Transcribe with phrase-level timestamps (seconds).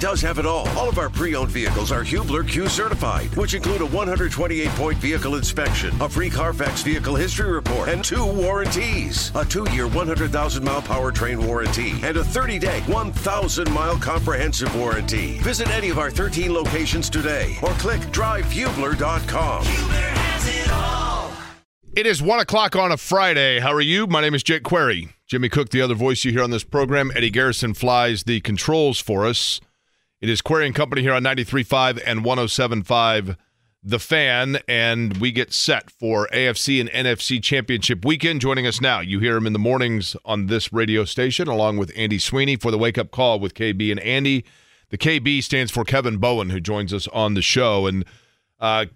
[0.00, 0.68] does have it all.
[0.70, 5.94] All of our pre-owned vehicles are Hubler Q certified, which include a 128-point vehicle inspection,
[6.00, 9.32] a free Carfax vehicle history report, and two warranties.
[9.34, 15.38] A two-year 100,000-mile powertrain warranty and a 30-day 1,000-mile comprehensive warranty.
[15.38, 19.64] Visit any of our 13 locations today or click drivehubler.com.
[19.64, 21.32] Hubler has it all.
[21.96, 23.58] It is one o'clock on a Friday.
[23.58, 24.06] How are you?
[24.06, 25.08] My name is Jake Query.
[25.26, 27.10] Jimmy Cook, the other voice you hear on this program.
[27.14, 29.60] Eddie Garrison flies the controls for us.
[30.20, 33.36] It is Query and Company here on 93.5 and 107.5
[33.84, 38.40] The Fan, and we get set for AFC and NFC Championship weekend.
[38.40, 41.92] Joining us now, you hear him in the mornings on this radio station, along with
[41.94, 44.44] Andy Sweeney for the Wake Up Call with KB and Andy.
[44.88, 47.86] The KB stands for Kevin Bowen, who joins us on the show.
[47.86, 48.04] And
[48.58, 48.86] uh,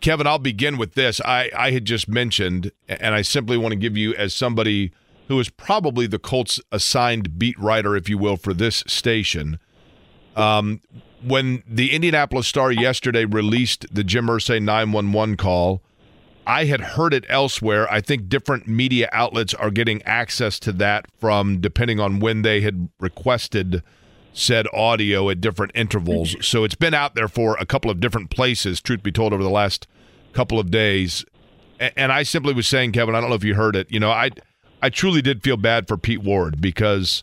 [0.00, 1.20] Kevin, I'll begin with this.
[1.20, 4.90] I, I had just mentioned, and I simply want to give you, as somebody
[5.28, 9.58] who is probably the Colts assigned beat writer, if you will, for this station.
[10.36, 10.80] Um,
[11.22, 15.82] when the Indianapolis Star yesterday released the Jim Irsay 911 call,
[16.46, 17.90] I had heard it elsewhere.
[17.90, 22.60] I think different media outlets are getting access to that from depending on when they
[22.62, 23.82] had requested
[24.32, 26.34] said audio at different intervals.
[26.40, 29.42] So it's been out there for a couple of different places, truth be told, over
[29.42, 29.86] the last
[30.32, 31.24] couple of days.
[31.78, 33.90] And I simply was saying, Kevin, I don't know if you heard it.
[33.90, 34.30] You know, I
[34.80, 37.22] I truly did feel bad for Pete Ward because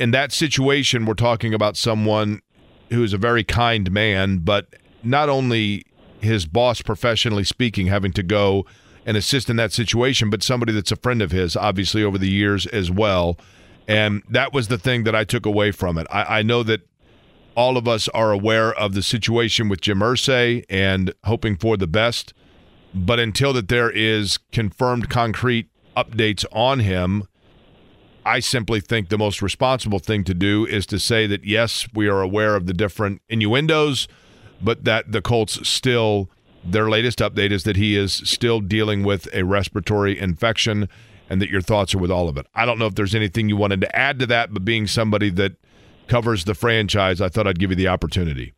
[0.00, 2.40] in that situation, we're talking about someone
[2.88, 5.84] who is a very kind man, but not only
[6.20, 8.64] his boss, professionally speaking, having to go
[9.04, 12.30] and assist in that situation, but somebody that's a friend of his, obviously, over the
[12.30, 13.38] years as well.
[13.86, 16.06] And that was the thing that I took away from it.
[16.10, 16.80] I, I know that
[17.54, 21.86] all of us are aware of the situation with Jim Irsay and hoping for the
[21.86, 22.32] best.
[22.94, 27.24] But until that there is confirmed concrete updates on him,
[28.30, 32.06] I simply think the most responsible thing to do is to say that yes, we
[32.06, 34.06] are aware of the different innuendos,
[34.62, 36.30] but that the Colts still
[36.62, 40.88] their latest update is that he is still dealing with a respiratory infection
[41.28, 42.46] and that your thoughts are with all of it.
[42.54, 45.30] I don't know if there's anything you wanted to add to that, but being somebody
[45.30, 45.56] that
[46.06, 48.52] covers the franchise, I thought I'd give you the opportunity.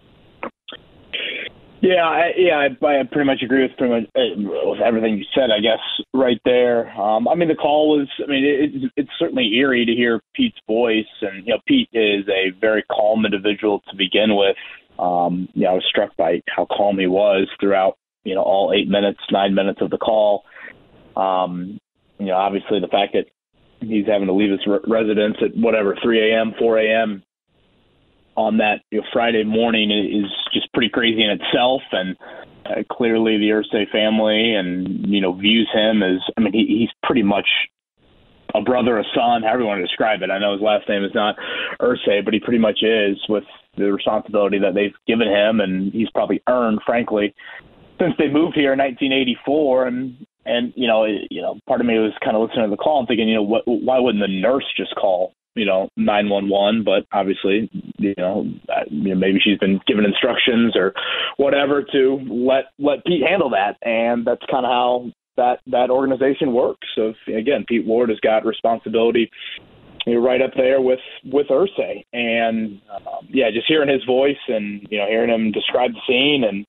[1.83, 4.39] Yeah, I, yeah, I, I pretty much agree with pretty much uh,
[4.71, 5.51] with everything you said.
[5.51, 5.81] I guess
[6.15, 6.89] right there.
[6.93, 8.09] Um, I mean, the call was.
[8.23, 12.25] I mean, it, it's certainly eerie to hear Pete's voice, and you know, Pete is
[12.29, 14.57] a very calm individual to begin with.
[15.01, 17.99] Um, yeah, I was struck by how calm he was throughout.
[18.23, 20.45] You know, all eight minutes, nine minutes of the call.
[21.17, 21.81] Um,
[22.21, 23.27] you know, obviously the fact that
[23.81, 27.25] he's having to leave his re- residence at whatever 3 a.m., 4 a.m.
[28.37, 31.83] on that you know, Friday morning is just pretty crazy in itself.
[31.93, 32.17] And
[32.67, 36.91] uh, clearly, the Irsay family and you know views him as I mean he, he's
[37.03, 37.47] pretty much
[38.55, 40.31] a brother, a son, however you want to describe it.
[40.31, 41.37] I know his last name is not
[41.81, 43.45] Irsay, but he pretty much is with
[43.77, 47.35] the responsibility that they've given him, and he's probably earned, frankly,
[47.99, 49.87] since they moved here in 1984.
[49.87, 52.77] And and you know, you know, part of me was kind of listening to the
[52.77, 56.29] call and thinking, you know, what, why wouldn't the nurse just call, you know, nine
[56.29, 56.85] one one?
[56.85, 58.45] But obviously, you know,
[58.91, 60.93] you know, maybe she's been given instructions or
[61.37, 66.53] whatever to let let Pete handle that, and that's kind of how that that organization
[66.53, 66.87] works.
[66.95, 69.31] So again, Pete Ward has got responsibility.
[70.07, 74.87] You're right up there with with Irsay, and um, yeah, just hearing his voice and
[74.91, 76.67] you know hearing him describe the scene and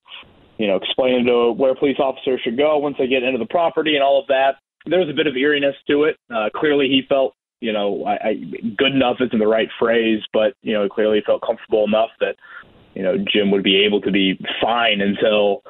[0.57, 3.95] you know, explaining to where police officers should go once they get into the property
[3.95, 4.55] and all of that.
[4.85, 6.17] There was a bit of eeriness to it.
[6.33, 7.33] Uh, clearly, he felt,
[7.63, 8.34] you know, I, I,
[8.78, 12.35] good enough isn't the right phrase, but you know, clearly felt comfortable enough that,
[12.94, 15.63] you know, Jim would be able to be fine until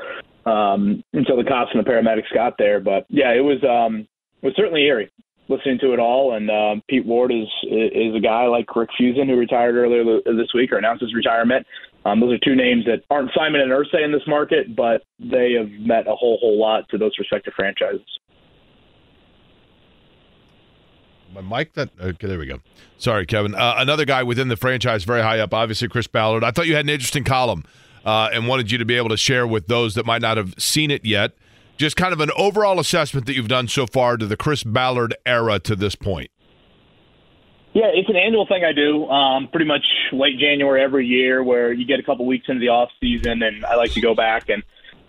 [0.46, 2.80] um, until the cops and the paramedics got there.
[2.80, 4.08] But yeah, it was um,
[4.42, 5.12] it was certainly eerie
[5.50, 6.34] listening to it all.
[6.34, 10.52] And um, Pete Ward is is a guy like Rick Fuson who retired earlier this
[10.56, 11.68] week or announced his retirement.
[12.06, 15.54] Um, those are two names that aren't Simon and Irsay in this market, but they
[15.54, 18.02] have met a whole whole lot to those respective franchises.
[21.34, 22.60] My mic that okay, there we go.
[22.98, 23.56] Sorry, Kevin.
[23.56, 26.44] Uh, another guy within the franchise, very high up, obviously Chris Ballard.
[26.44, 27.64] I thought you had an interesting column
[28.06, 30.54] uh, and wanted you to be able to share with those that might not have
[30.58, 31.34] seen it yet.
[31.76, 35.16] Just kind of an overall assessment that you've done so far to the Chris Ballard
[35.26, 36.30] era to this point.
[37.74, 41.74] Yeah, it's an annual thing I do, um, pretty much late January every year, where
[41.74, 44.50] you get a couple weeks into the off season, and I like to go back
[44.50, 44.62] and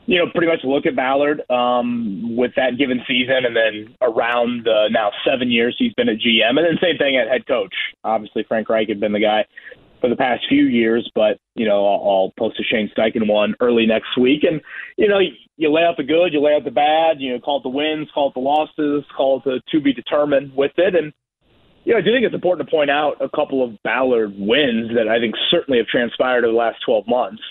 [0.06, 4.68] you know pretty much look at Ballard um, with that given season, and then around
[4.68, 7.74] uh, now seven years he's been a GM, and then same thing at head coach.
[8.04, 9.44] Obviously, Frank Reich had been the guy
[10.00, 13.54] for the past few years, but you know I'll, I'll post a Shane Steichen one
[13.60, 14.60] early next week, and
[14.96, 15.18] you know
[15.56, 17.70] you lay out the good, you lay out the bad, you know call it the
[17.70, 21.12] wins, call it the losses, call it the to be determined with it, and
[21.84, 25.08] Yeah, I do think it's important to point out a couple of Ballard wins that
[25.08, 27.42] I think certainly have transpired over the last 12 months.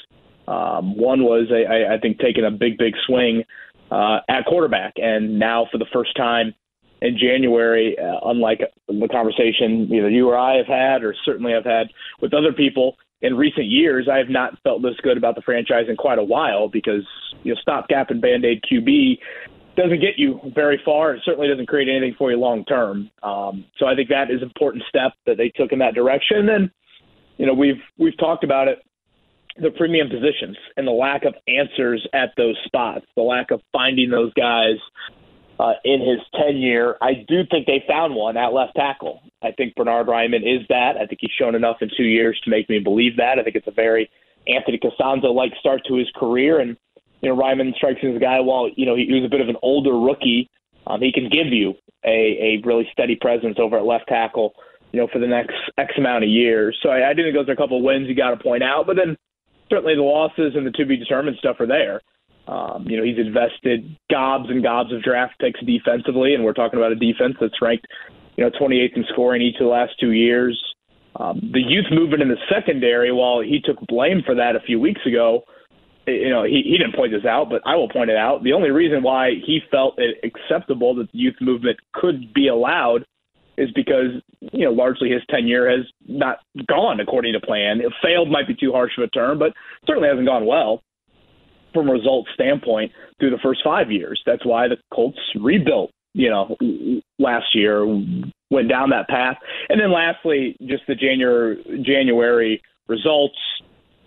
[0.48, 3.44] Um, one was, I, I think, taking a big, big swing
[3.92, 6.54] uh, at quarterback, and now for the first time
[7.02, 11.66] in January, uh, unlike the conversation either you or I have had, or certainly I've
[11.66, 11.88] had
[12.22, 15.86] with other people in recent years, I have not felt this good about the franchise
[15.88, 17.06] in quite a while because
[17.44, 19.18] you know stopgap and band aid QB
[19.76, 21.16] doesn't get you very far.
[21.16, 23.10] It certainly doesn't create anything for you long term.
[23.24, 26.38] Um, so I think that is an important step that they took in that direction.
[26.38, 26.72] And then,
[27.38, 28.80] you know, we've we've talked about it,
[29.58, 34.10] the premium positions and the lack of answers at those spots, the lack of finding
[34.10, 34.78] those guys
[35.60, 36.96] uh, in his tenure.
[37.02, 39.22] I do think they found one at left tackle.
[39.44, 40.98] I think Bernard Raimann is that.
[40.98, 43.38] I think he's shown enough in two years to make me believe that.
[43.40, 44.10] I think it's a very
[44.48, 46.76] Anthony Castonzo like start to his career, and
[47.22, 48.40] you know Raimann strikes me as a guy.
[48.40, 50.50] While you know he, he was a bit of an older rookie,
[50.88, 54.54] um, he can give you a, a really steady presence over at left tackle.
[54.92, 56.78] You know, for the next X amount of years.
[56.84, 58.62] So I, I do think those are a couple of wins you got to point
[58.62, 58.86] out.
[58.86, 59.18] But then
[59.70, 62.02] certainly the losses and the to be determined stuff are there.
[62.48, 66.78] Um, you know, he's invested gobs and gobs of draft picks defensively, and we're talking
[66.78, 67.88] about a defense that's ranked,
[68.36, 70.62] you know, 28th in scoring each of the last two years.
[71.16, 74.80] Um, the youth movement in the secondary, while he took blame for that a few
[74.80, 75.44] weeks ago,
[76.06, 78.44] you know, he, he didn't point this out, but I will point it out.
[78.44, 83.06] The only reason why he felt it acceptable that the youth movement could be allowed
[83.58, 84.22] is because,
[84.52, 87.82] you know, largely his tenure has not gone according to plan.
[87.82, 89.54] It failed might be too harsh of a term, but
[89.86, 90.82] certainly hasn't gone well
[91.74, 94.22] from a results standpoint through the first five years.
[94.26, 96.56] That's why the Colts rebuilt, you know,
[97.20, 97.86] last year,
[98.50, 99.38] went down that path.
[99.70, 103.38] And then lastly, just the January January results,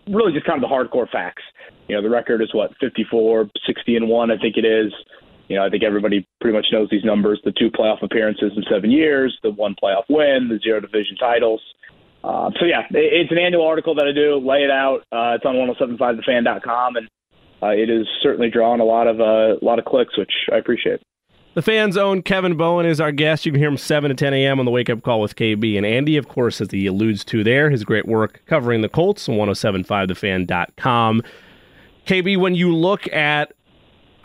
[0.09, 1.43] really just kind of the hardcore facts.
[1.89, 4.93] You know, the record is what, 54, 60 and 1, I think it is.
[5.49, 7.41] You know, I think everybody pretty much knows these numbers.
[7.45, 11.61] The two playoff appearances in seven years, the one playoff win, the zero division titles.
[12.25, 14.37] Uh, so yeah, it's an annual article that I do.
[14.45, 15.03] Lay it out.
[15.13, 17.09] Uh, it's on 1075thefan.com, and
[17.63, 20.57] uh, it is certainly drawing a lot of uh, a lot of clicks, which I
[20.57, 21.01] appreciate.
[21.55, 23.47] The fans' own Kevin Bowen is our guest.
[23.47, 24.59] You can hear him 7 to 10 a.m.
[24.59, 25.79] on the Wake Up Call with KB.
[25.79, 29.27] And Andy, of course, as he alludes to there, his great work covering the Colts
[29.27, 31.23] on 1075thefan.com.
[32.07, 33.53] KB, when you look at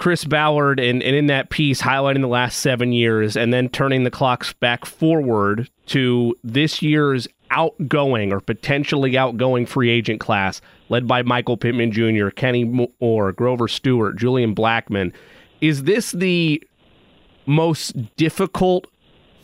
[0.01, 4.03] Chris Ballard and, and in that piece highlighting the last seven years and then turning
[4.03, 10.59] the clocks back forward to this year's outgoing or potentially outgoing free agent class
[10.89, 15.13] led by Michael Pittman Jr., Kenny Moore, Grover Stewart, Julian Blackmon.
[15.61, 16.63] Is this the
[17.45, 18.87] most difficult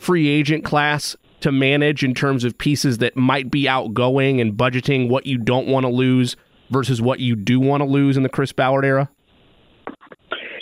[0.00, 5.08] free agent class to manage in terms of pieces that might be outgoing and budgeting
[5.08, 6.34] what you don't want to lose
[6.70, 9.08] versus what you do want to lose in the Chris Ballard era?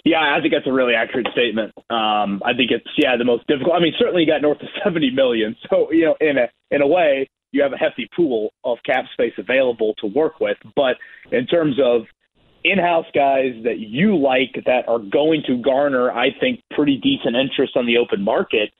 [0.07, 1.73] Yeah, I think that's a really accurate statement.
[1.91, 3.75] Um, I think it's yeah the most difficult.
[3.75, 6.81] I mean, certainly you got north of seventy million, so you know in a in
[6.81, 10.59] a way you have a hefty pool of cap space available to work with.
[10.77, 10.97] But
[11.33, 12.03] in terms of
[12.63, 17.77] in-house guys that you like that are going to garner, I think, pretty decent interest
[17.77, 18.71] on the open market.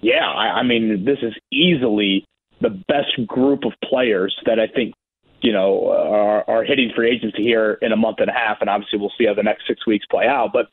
[0.00, 2.24] Yeah, I, I mean, this is easily
[2.60, 4.94] the best group of players that I think
[5.40, 8.70] you know are, are hitting free agency here in a month and a half, and
[8.70, 10.50] obviously we'll see how the next six weeks play out.
[10.52, 10.66] But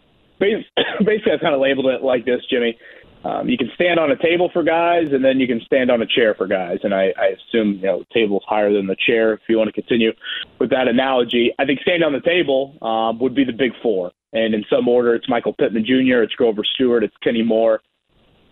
[0.38, 2.76] basically, I've kind of labeled it like this, Jimmy
[3.24, 6.00] um, you can stand on a table for guys, and then you can stand on
[6.00, 6.78] a chair for guys.
[6.84, 9.34] And I, I assume you know table's higher than the chair.
[9.34, 10.12] If you want to continue
[10.58, 14.12] with that analogy, I think stand on the table um, would be the big four.
[14.32, 17.80] And in some order, it's Michael Pittman Jr., it's Grover Stewart, it's Kenny Moore,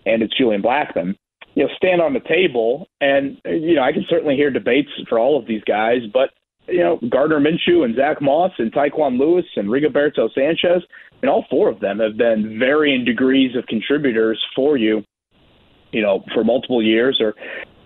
[0.07, 1.17] and it's Julian Blackmon.
[1.57, 5.19] You know, stand on the table, and you know I can certainly hear debates for
[5.19, 6.31] all of these guys, but
[6.69, 10.83] you know Gardner Minshew and Zach Moss and Tyquan Lewis and Rigoberto Sanchez
[11.23, 15.03] and all four of them have been varying degrees of contributors for you,
[15.93, 17.35] you know, for multiple years, or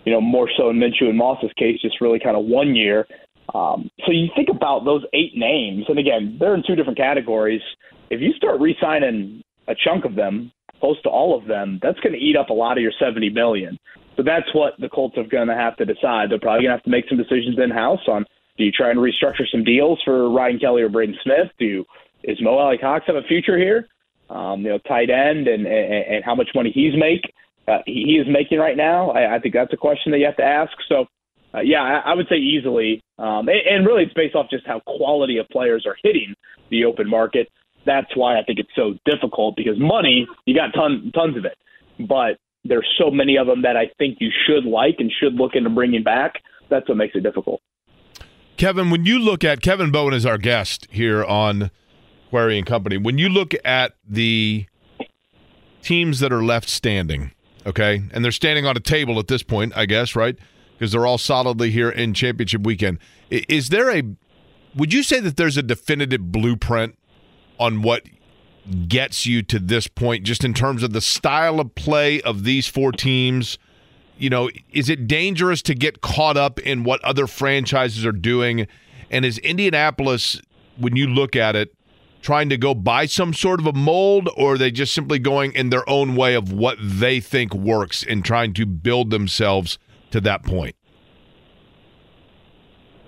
[0.05, 3.07] you know, more so in Minshew and Moss's case, just really kind of one year.
[3.55, 7.61] Um, so you think about those eight names, and again, they're in two different categories.
[8.11, 12.13] If you start re-signing a chunk of them, close to all of them, that's going
[12.13, 13.79] to eat up a lot of your seventy million.
[14.17, 16.31] So that's what the Colts are going to have to decide.
[16.31, 18.25] They're probably going to have to make some decisions in house on:
[18.59, 21.49] do you try and restructure some deals for Ryan Kelly or Braden Smith?
[21.59, 21.85] Do
[22.23, 23.89] is Mo Alie-Cox have a future here?
[24.29, 27.23] Um, you know, tight end and, and, and how much money he's make
[27.71, 29.11] uh, he is making right now.
[29.11, 30.73] I, I think that's a question that you have to ask.
[30.89, 31.07] So,
[31.55, 34.67] uh, yeah, I, I would say easily, um, and, and really it's based off just
[34.67, 36.35] how quality of players are hitting
[36.71, 37.49] the open market.
[37.87, 41.57] That's why I think it's so difficult because money you got tons tons of it,
[41.99, 45.53] but there's so many of them that I think you should like and should look
[45.55, 46.35] into bringing back.
[46.69, 47.63] That's what makes it difficult.
[48.57, 51.71] Kevin, when you look at Kevin Bowen is our guest here on
[52.29, 52.99] Query and Company.
[52.99, 54.67] When you look at the
[55.83, 57.33] teams that are left standing
[57.67, 60.37] Okay, and they're standing on a table at this point, I guess, right?
[60.73, 62.99] Because they're all solidly here in championship weekend.
[63.31, 64.03] Is there a?
[64.75, 66.97] Would you say that there's a definitive blueprint
[67.61, 68.03] on what
[68.89, 72.67] gets you to this point, just in terms of the style of play of these
[72.67, 73.59] four teams?
[74.19, 78.67] You know, is it dangerous to get caught up in what other franchises are doing?
[79.11, 80.41] And is Indianapolis,
[80.77, 81.73] when you look at it,
[82.23, 85.53] trying to go by some sort of a mold, or are they just simply going
[85.53, 89.79] in their own way of what they think works and trying to build themselves
[90.11, 90.77] to that point?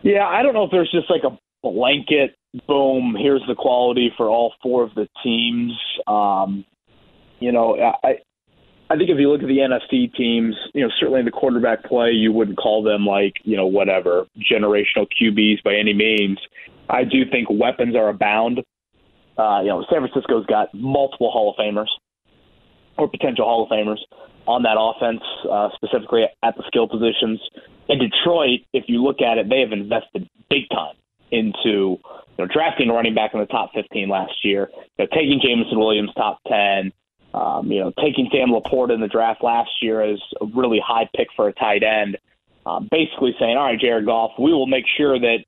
[0.02, 2.34] Yeah, I don't know if there's just like a blanket
[2.66, 3.16] boom.
[3.18, 5.72] Here's the quality for all four of the teams.
[6.06, 6.64] Um,
[7.40, 8.16] you know, I
[8.90, 12.10] I think if you look at the NFC teams, you know, certainly the quarterback play,
[12.10, 16.38] you wouldn't call them like you know whatever generational QBs by any means.
[16.90, 18.60] I do think weapons are abound
[19.38, 21.88] uh, you know, San Francisco's got multiple Hall of Famers
[22.98, 23.98] or potential Hall of Famers
[24.46, 27.40] on that offense, uh, specifically at the skill positions.
[27.88, 30.94] In Detroit, if you look at it, they have invested big time
[31.32, 31.98] into
[32.38, 35.40] you know, drafting a running back in the top 15 last year, you know, taking
[35.42, 36.92] Jameson Williams top 10,
[37.34, 41.08] um, you know, taking Sam LaPorta in the draft last year as a really high
[41.16, 42.18] pick for a tight end.
[42.64, 45.38] Um, basically saying, all right, Jared Goff, we will make sure that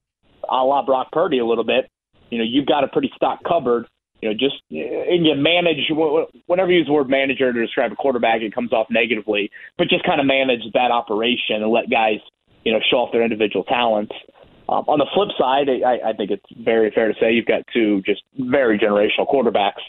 [0.51, 1.89] a la Brock Purdy a little bit,
[2.31, 3.87] you know, you've got a pretty stock cupboard.
[4.21, 5.91] You know, just and you manage
[6.47, 9.51] whenever you use the word manager to describe a quarterback, it comes off negatively.
[9.77, 12.21] But just kind of manage that operation and let guys,
[12.65, 14.15] you know, show off their individual talents.
[14.69, 17.63] Um, on the flip side, I, I think it's very fair to say you've got
[17.73, 19.83] two just very generational quarterbacks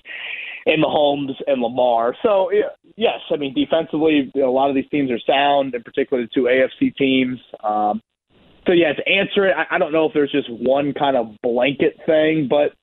[0.65, 2.15] in Mahomes and Lamar.
[2.23, 2.51] So
[2.97, 6.43] yes, I mean defensively, a lot of these teams are sound, in particular the two
[6.43, 7.39] AFC teams.
[7.63, 8.01] Um,
[8.67, 11.35] so yeah, to answer it, I, I don't know if there's just one kind of
[11.41, 12.73] blanket thing, but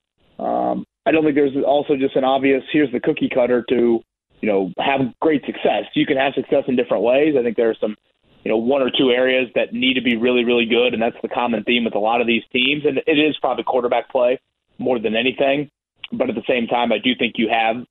[0.43, 3.99] um, I don't think there's also just an obvious here's the cookie cutter to
[4.41, 5.83] you know have great success.
[5.93, 7.35] You can have success in different ways.
[7.37, 7.95] I think there are some
[8.43, 11.17] you know one or two areas that need to be really really good, and that's
[11.21, 12.85] the common theme with a lot of these teams.
[12.85, 14.39] And it is probably quarterback play
[14.77, 15.69] more than anything.
[16.11, 17.85] But at the same time, I do think you have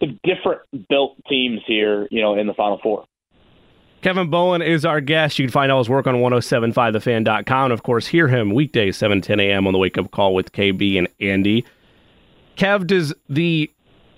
[0.00, 3.04] some different built teams here, you know, in the Final Four.
[4.02, 5.38] Kevin Bowen is our guest.
[5.38, 7.72] You can find all his work on 1075thefan.com.
[7.72, 9.66] Of course, hear him weekdays, 7 10 a.m.
[9.66, 11.64] on the wake up call with KB and Andy.
[12.56, 13.70] Kev, does the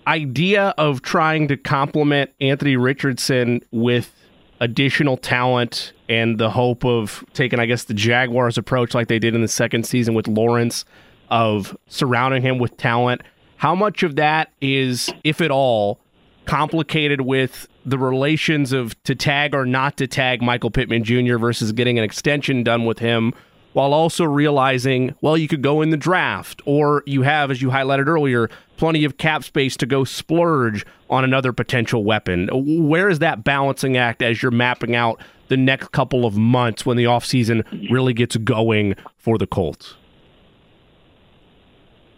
[0.06, 4.14] idea of trying to complement Anthony Richardson with
[4.60, 9.34] additional talent and the hope of taking, I guess, the Jaguars approach like they did
[9.34, 10.84] in the second season with Lawrence,
[11.30, 13.22] of surrounding him with talent,
[13.56, 16.00] how much of that is, if at all,
[16.46, 21.36] complicated with the relations of to tag or not to tag Michael Pittman Jr.
[21.36, 23.34] versus getting an extension done with him
[23.78, 27.68] while also realizing, well, you could go in the draft, or you have, as you
[27.68, 32.48] highlighted earlier, plenty of cap space to go splurge on another potential weapon.
[32.52, 36.96] Where is that balancing act as you're mapping out the next couple of months when
[36.96, 39.94] the offseason really gets going for the Colts?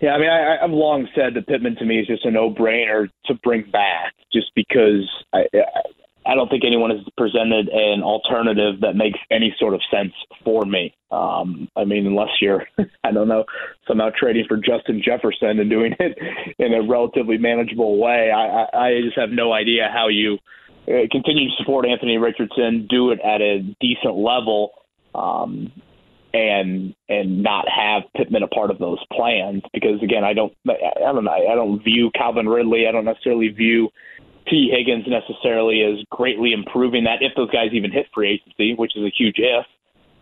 [0.00, 3.10] Yeah, I mean, I, I've long said that Pittman to me is just a no-brainer
[3.26, 5.44] to bring back, just because I,
[6.30, 10.12] I don't think anyone has presented an alternative that makes any sort of sense
[10.44, 10.94] for me.
[11.10, 12.62] Um, I mean, unless you're,
[13.04, 13.44] I don't know,
[13.88, 16.16] somehow trading for Justin Jefferson and doing it
[16.60, 20.38] in a relatively manageable way, I, I, I just have no idea how you
[20.86, 24.70] uh, continue to support Anthony Richardson, do it at a decent level.
[25.12, 25.72] Um,
[26.32, 31.12] and and not have Pittman a part of those plans because again I don't I
[31.12, 33.88] don't know I don't view Calvin Ridley I don't necessarily view
[34.48, 38.96] Tee Higgins necessarily is greatly improving that if those guys even hit free agency which
[38.96, 39.66] is a huge if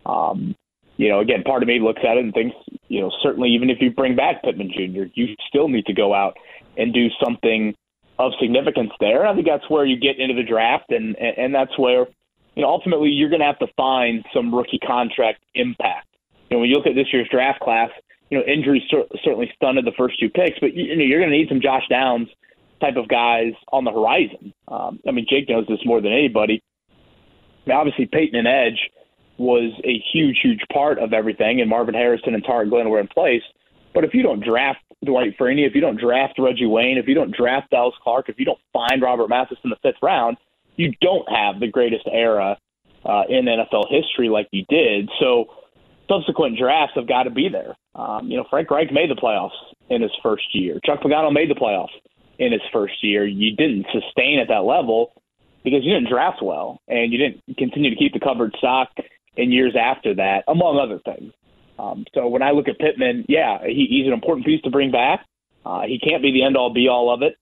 [0.07, 0.55] um,
[0.97, 2.57] you know again part of me looks at it and thinks
[2.89, 5.05] you know certainly even if you bring back Pittman Jr.
[5.15, 6.37] you still need to go out
[6.77, 7.75] and do something
[8.19, 11.55] of significance there And I think that's where you get into the draft and and
[11.55, 12.07] that's where
[12.59, 16.09] you know, ultimately you're going to have to find some rookie contract impact.
[16.51, 17.91] You know, when you look at this year's draft class,
[18.31, 21.21] you know, injuries cer- certainly stunted the first two picks, but you, you know, you're
[21.21, 22.27] going to need some Josh Downs
[22.81, 24.53] type of guys on the horizon.
[24.69, 26.63] Um, I mean, Jake knows this more than anybody.
[26.91, 28.79] I mean, obviously, Peyton and Edge
[29.39, 33.09] was a huge, huge part of everything, and Marvin Harrison and Tarik Glenn were in
[33.09, 33.43] place.
[33.95, 37.15] But if you don't draft Dwight Freeney, if you don't draft Reggie Wayne, if you
[37.15, 40.37] don't draft Dallas Clark, if you don't find Robert Mathis in the fifth round,
[40.77, 42.57] you don't have the greatest era
[43.05, 45.09] uh, in NFL history like you did.
[45.21, 45.47] So
[46.09, 47.77] subsequent drafts have got to be there.
[47.95, 49.51] Um, you know, Frank Reich made the playoffs
[49.89, 50.81] in his first year.
[50.85, 51.95] Chuck Pagano made the playoffs
[52.39, 53.27] in his first year.
[53.27, 55.13] You didn't sustain at that level
[55.65, 58.89] because you didn't draft well and you didn't continue to keep the covered stock
[59.37, 61.33] in years after that, among other things.
[61.79, 64.91] Um, so when I look at Pittman, yeah, he, he's an important piece to bring
[64.91, 65.25] back.
[65.65, 67.37] Uh, he can't be the end all be all of it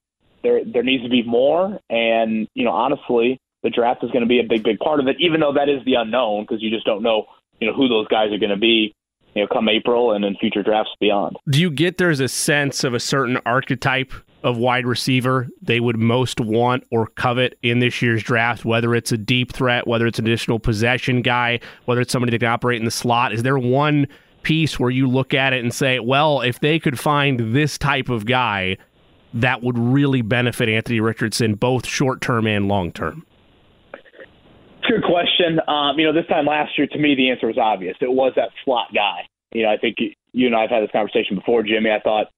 [0.46, 1.78] there there needs to be more.
[1.90, 5.08] And you know, honestly, the draft is going to be a big, big part of
[5.08, 7.26] it, even though that is the unknown because you just don't know,
[7.60, 8.94] you know, who those guys are going to be,
[9.34, 11.36] you know, come April and in future drafts beyond.
[11.48, 14.12] Do you get there's a sense of a certain archetype
[14.46, 19.10] of wide receiver they would most want or covet in this year's draft, whether it's
[19.10, 22.78] a deep threat, whether it's an additional possession guy, whether it's somebody that can operate
[22.78, 23.32] in the slot?
[23.32, 24.06] Is there one
[24.42, 28.08] piece where you look at it and say, well, if they could find this type
[28.08, 28.76] of guy,
[29.34, 33.26] that would really benefit Anthony Richardson, both short term and long term?
[34.88, 35.58] Good question.
[35.66, 37.96] Um, you know, this time last year, to me, the answer was obvious.
[38.00, 39.22] It was that slot guy.
[39.52, 39.96] You know, I think
[40.30, 41.90] you and I have had this conversation before, Jimmy.
[41.90, 42.28] I thought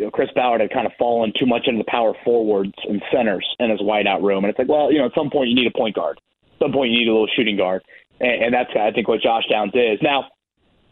[0.00, 3.02] you know, Chris Ballard had kind of fallen too much into the power forwards and
[3.12, 4.44] centers in his wideout room.
[4.44, 6.18] And it's like, well, you know, at some point you need a point guard.
[6.54, 7.82] At some point you need a little shooting guard.
[8.18, 9.98] And, and that's, I think, what Josh Downs is.
[10.00, 10.24] Now,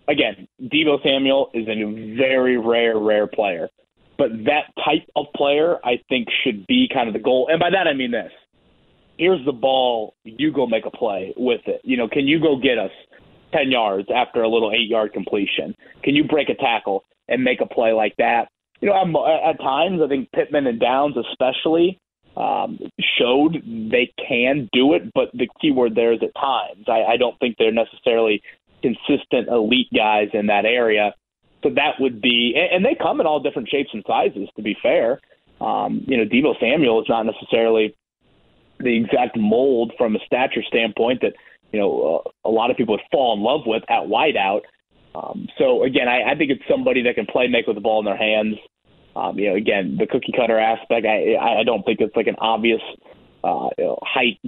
[0.08, 3.70] again, Deebo Samuel is a very rare, rare player.
[4.18, 7.48] But that type of player, I think, should be kind of the goal.
[7.50, 8.32] And by that, I mean this.
[9.16, 10.16] Here's the ball.
[10.24, 11.80] You go make a play with it.
[11.82, 12.90] You know, can you go get us
[13.54, 15.74] 10 yards after a little eight yard completion?
[16.02, 18.48] Can you break a tackle and make a play like that?
[18.80, 21.98] You know, at, at times I think Pittman and Downs especially
[22.36, 22.78] um,
[23.18, 26.84] showed they can do it, but the key word there is at times.
[26.86, 28.42] I, I don't think they're necessarily
[28.82, 31.14] consistent elite guys in that area.
[31.64, 34.48] So that would be, and they come in all different shapes and sizes.
[34.54, 35.20] To be fair,
[35.60, 37.96] um, you know, Deebo Samuel is not necessarily
[38.78, 41.34] the exact mold from a stature standpoint that
[41.72, 44.60] you know uh, a lot of people would fall in love with at wideout.
[45.18, 47.98] Um, so again, I, I think it's somebody that can play make with the ball
[47.98, 48.56] in their hands.
[49.16, 51.06] Um, you know, again, the cookie cutter aspect.
[51.06, 52.80] I I don't think it's like an obvious
[53.42, 54.38] uh, you know, height,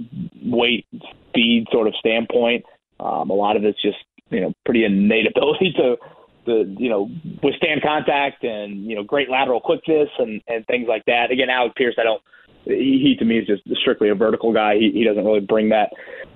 [0.43, 0.85] weight,
[1.29, 2.65] speed sort of standpoint.
[2.99, 3.97] Um, a lot of it's just
[4.29, 5.97] you know pretty innate ability to
[6.45, 7.09] the you know
[7.43, 11.31] withstand contact and you know great lateral quickness and and things like that.
[11.31, 12.21] Again, Alec Pierce, I don't.
[12.63, 14.75] He, he to me is just strictly a vertical guy.
[14.75, 15.89] He, he doesn't really bring that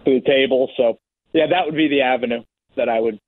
[0.06, 0.72] to the table.
[0.76, 1.00] So
[1.34, 2.44] yeah, that would be the avenue
[2.76, 3.20] that I would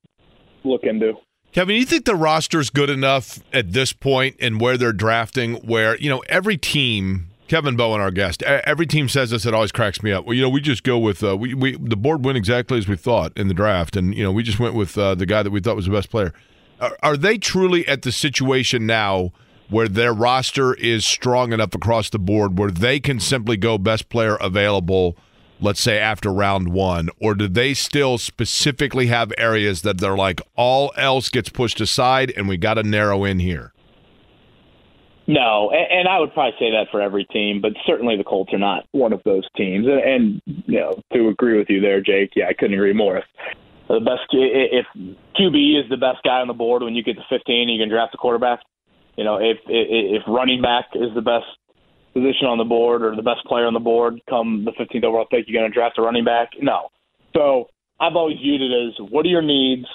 [0.64, 1.14] look into.
[1.52, 5.96] Kevin, you think the roster's good enough at this point and where they're drafting where,
[5.96, 10.02] you know, every team, Kevin Bowen, our guest, every team says this, it always cracks
[10.02, 10.26] me up.
[10.26, 12.86] Well, you know, we just go with, uh, we, we the board went exactly as
[12.86, 13.96] we thought in the draft.
[13.96, 15.92] And, you know, we just went with uh, the guy that we thought was the
[15.92, 16.34] best player.
[16.80, 19.32] Are, are they truly at the situation now
[19.70, 24.10] where their roster is strong enough across the board where they can simply go best
[24.10, 25.16] player available–
[25.60, 30.40] let's say after round one, or do they still specifically have areas that they're like
[30.56, 33.72] all else gets pushed aside and we got to narrow in here?
[35.28, 38.52] No, and, and I would probably say that for every team, but certainly the Colts
[38.54, 39.86] are not one of those teams.
[39.86, 43.18] And, and you know, to agree with you there, Jake, yeah, I couldn't agree more.
[43.18, 43.24] If
[43.88, 44.86] the best, if
[45.38, 47.90] QB is the best guy on the board when you get to 15, you can
[47.90, 48.60] draft a quarterback.
[49.16, 51.46] You know, if if running back is the best
[52.14, 55.26] position on the board or the best player on the board come the 15th overall
[55.30, 56.50] pick, you're going to draft a running back?
[56.60, 56.88] No.
[57.34, 57.68] So
[58.00, 59.86] I've always viewed it as what are your needs?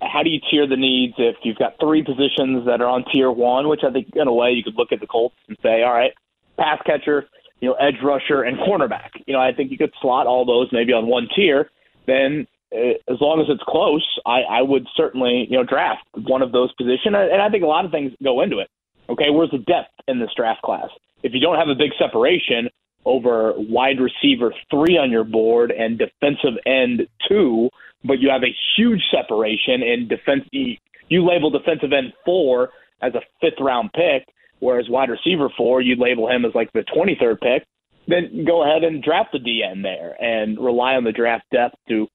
[0.00, 3.30] How do you tier the needs if you've got three positions that are on tier
[3.30, 5.82] one, which I think in a way you could look at the Colts and say,
[5.82, 6.12] all right,
[6.56, 7.26] pass catcher,
[7.60, 9.10] you know, edge rusher, and cornerback.
[9.26, 11.70] You know, I think you could slot all those maybe on one tier.
[12.06, 16.42] Then uh, as long as it's close, I, I would certainly, you know, draft one
[16.42, 17.16] of those positions.
[17.16, 18.68] And I think a lot of things go into it.
[19.08, 20.90] Okay, where's the depth in this draft class?
[21.22, 22.68] if you don't have a big separation
[23.04, 27.70] over wide receiver three on your board and defensive end two,
[28.04, 32.70] but you have a huge separation in defense, you label defensive end four
[33.02, 34.26] as a fifth round pick,
[34.60, 37.66] whereas wide receiver four, you label him as like the 23rd pick,
[38.06, 42.08] then go ahead and draft the DN there and rely on the draft depth to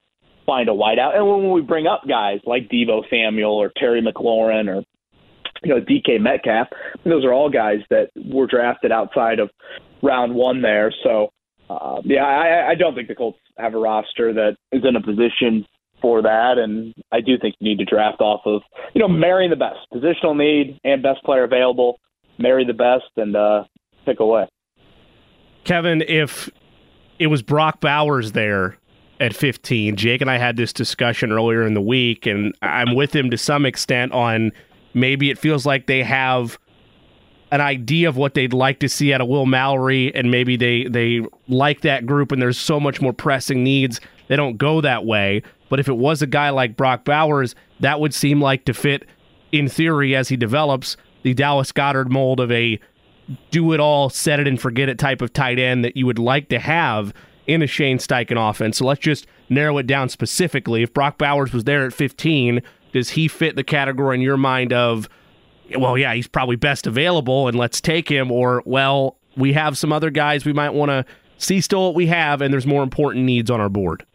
[0.45, 1.15] find a wideout.
[1.15, 4.83] And when we bring up guys like Deebo Samuel or Terry McLaurin or
[5.63, 6.67] you know, DK Metcalf.
[7.05, 9.49] Those are all guys that were drafted outside of
[10.01, 10.93] round one there.
[11.03, 11.29] So,
[11.69, 15.01] uh, yeah, I, I don't think the Colts have a roster that is in a
[15.01, 15.65] position
[16.01, 18.61] for that, and I do think you need to draft off of,
[18.93, 21.97] you know, marrying the best positional need and best player available,
[22.37, 23.63] marry the best, and uh,
[24.05, 24.47] pick away.
[25.63, 26.49] Kevin, if
[27.19, 28.77] it was Brock Bowers there
[29.21, 33.15] at 15, Jake and I had this discussion earlier in the week, and I'm with
[33.15, 34.51] him to some extent on–
[34.93, 36.57] Maybe it feels like they have
[37.51, 40.85] an idea of what they'd like to see out of Will Mallory, and maybe they
[40.85, 44.01] they like that group, and there's so much more pressing needs.
[44.27, 45.43] They don't go that way.
[45.69, 49.07] But if it was a guy like Brock Bowers, that would seem like to fit,
[49.51, 52.79] in theory, as he develops the Dallas Goedert mold of a
[53.51, 56.19] do it all, set it and forget it type of tight end that you would
[56.19, 57.13] like to have
[57.47, 58.77] in a Shane Steichen offense.
[58.77, 60.83] So let's just narrow it down specifically.
[60.83, 62.61] If Brock Bowers was there at 15,
[62.93, 65.09] does he fit the category in your mind of,
[65.77, 69.91] well, yeah, he's probably best available and let's take him, or, well, we have some
[69.91, 71.05] other guys we might want to
[71.37, 74.05] see still what we have, and there's more important needs on our board?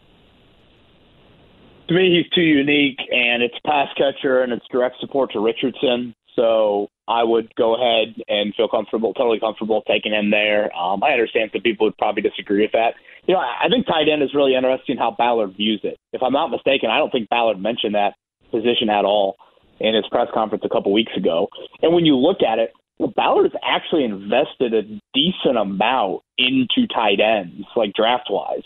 [1.88, 6.14] To me, he's too unique, and it's pass catcher and it's direct support to Richardson.
[6.36, 10.70] So I would go ahead and feel comfortable, totally comfortable taking him there.
[10.76, 12.94] Um, I understand some people would probably disagree with that.
[13.26, 15.96] You know, I think tight end is really interesting how Ballard views it.
[16.12, 18.14] If I'm not mistaken, I don't think Ballard mentioned that
[18.50, 19.36] position at all
[19.80, 21.48] in his press conference a couple weeks ago.
[21.82, 22.72] And when you look at it,
[23.14, 24.82] Ballard has actually invested a
[25.14, 28.64] decent amount into tight ends, like draft wise.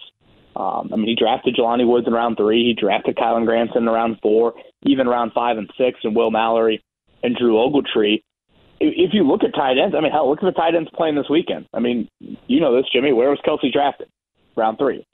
[0.56, 2.64] Um, I mean, he drafted Jelani Woods in round three.
[2.64, 6.82] He drafted Kylen Granson in round four, even round five and six, and Will Mallory
[7.22, 8.22] and Drew Ogletree.
[8.80, 11.14] If you look at tight ends, I mean, hell, look at the tight ends playing
[11.14, 11.66] this weekend.
[11.72, 13.12] I mean, you know this, Jimmy.
[13.12, 14.08] Where was Kelce drafted?
[14.56, 15.06] Round three.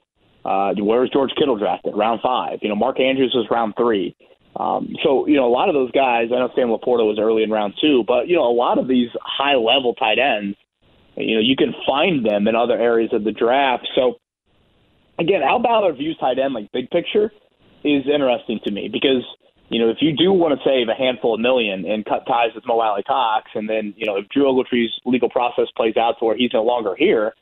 [0.43, 1.93] Uh, where was George Kittle drafted?
[1.95, 2.59] Round five.
[2.61, 4.15] You know, Mark Andrews was round three.
[4.55, 7.43] Um, so, you know, a lot of those guys, I know Sam LaPorta was early
[7.43, 10.57] in round two, but, you know, a lot of these high level tight ends,
[11.15, 13.87] you know, you can find them in other areas of the draft.
[13.95, 14.15] So,
[15.19, 17.31] again, how Ballard views tight end, like big picture,
[17.83, 19.23] is interesting to me because,
[19.69, 22.49] you know, if you do want to save a handful of million and cut ties
[22.55, 26.25] with Mo Alie-Cox, and then, you know, if Drew Ogletree's legal process plays out to
[26.25, 27.33] where he's no longer here,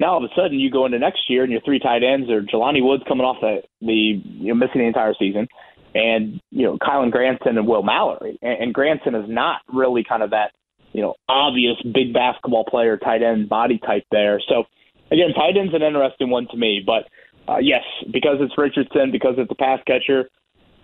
[0.00, 2.28] now all of a sudden you go into next year and your three tight ends
[2.28, 5.48] are Jelani Woods coming off the, the you know, missing the entire season
[5.96, 8.38] and you know Kylen Granson and Will Mallory.
[8.42, 10.52] And, and Granson is not really kind of that
[10.92, 14.40] you know obvious big basketball player, tight end body type there.
[14.46, 14.64] So
[15.10, 17.08] again, tight end's an interesting one to me, but
[17.48, 17.82] uh, yes,
[18.12, 20.28] because it's Richardson, because it's a pass catcher,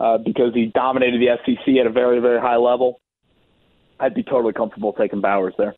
[0.01, 3.01] uh, because he dominated the SEC at a very very high level.
[4.01, 5.77] I'd be totally comfortable taking Bowers there.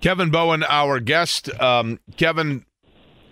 [0.00, 1.48] Kevin Bowen, our guest.
[1.60, 2.66] Um, Kevin,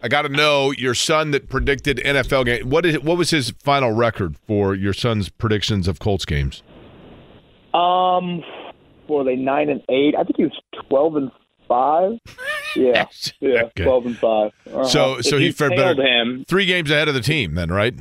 [0.06, 2.70] I got to know your son that predicted NFL game.
[2.70, 6.62] What is what was his final record for your son's predictions of Colts games?
[7.74, 8.44] Um,
[9.08, 10.14] were they nine and eight?
[10.14, 10.52] I think he was
[10.88, 11.32] twelve and
[11.66, 12.12] five.
[12.74, 13.06] Yeah,
[13.40, 13.84] yeah, okay.
[13.84, 14.84] twelve and 5 uh-huh.
[14.84, 16.02] So, so he, he fared better.
[16.02, 16.44] Him.
[16.46, 17.94] Three games ahead of the team, then, right?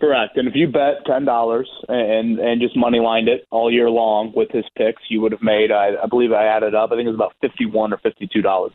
[0.00, 0.38] Correct.
[0.38, 4.32] And if you bet ten dollars and and just money lined it all year long
[4.34, 5.70] with his picks, you would have made.
[5.70, 6.90] I, I believe I added up.
[6.90, 8.72] I think it was about fifty one or fifty two dollars.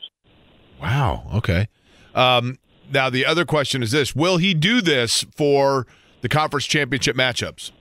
[0.79, 1.27] Wow.
[1.33, 1.67] Okay.
[2.15, 2.57] Um,
[2.91, 5.87] now, the other question is this Will he do this for
[6.21, 7.71] the conference championship matchups?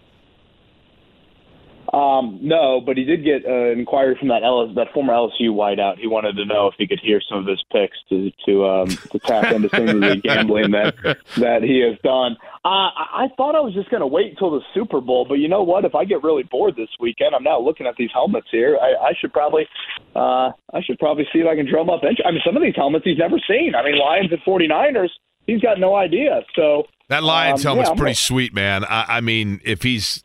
[1.93, 5.51] Um, no, but he did get uh, an inquiry from that LS, that former LSU
[5.51, 5.99] wideout.
[5.99, 8.89] He wanted to know if he could hear some of his picks to to um,
[8.89, 10.95] to tap into some of the gambling that
[11.39, 12.37] that he has done.
[12.65, 15.49] Uh, I thought I was just going to wait until the Super Bowl, but you
[15.49, 15.85] know what?
[15.85, 18.79] If I get really bored this weekend, I'm now looking at these helmets here.
[18.81, 19.67] I, I should probably
[20.15, 22.03] uh, I should probably see if I can drum up.
[22.05, 23.75] I mean, some of these helmets he's never seen.
[23.75, 25.11] I mean, Lions and 49ers,
[25.49, 26.43] he's got no idea.
[26.55, 28.85] So that Lions um, helmet's yeah, pretty sweet, man.
[28.85, 30.23] I, I mean, if he's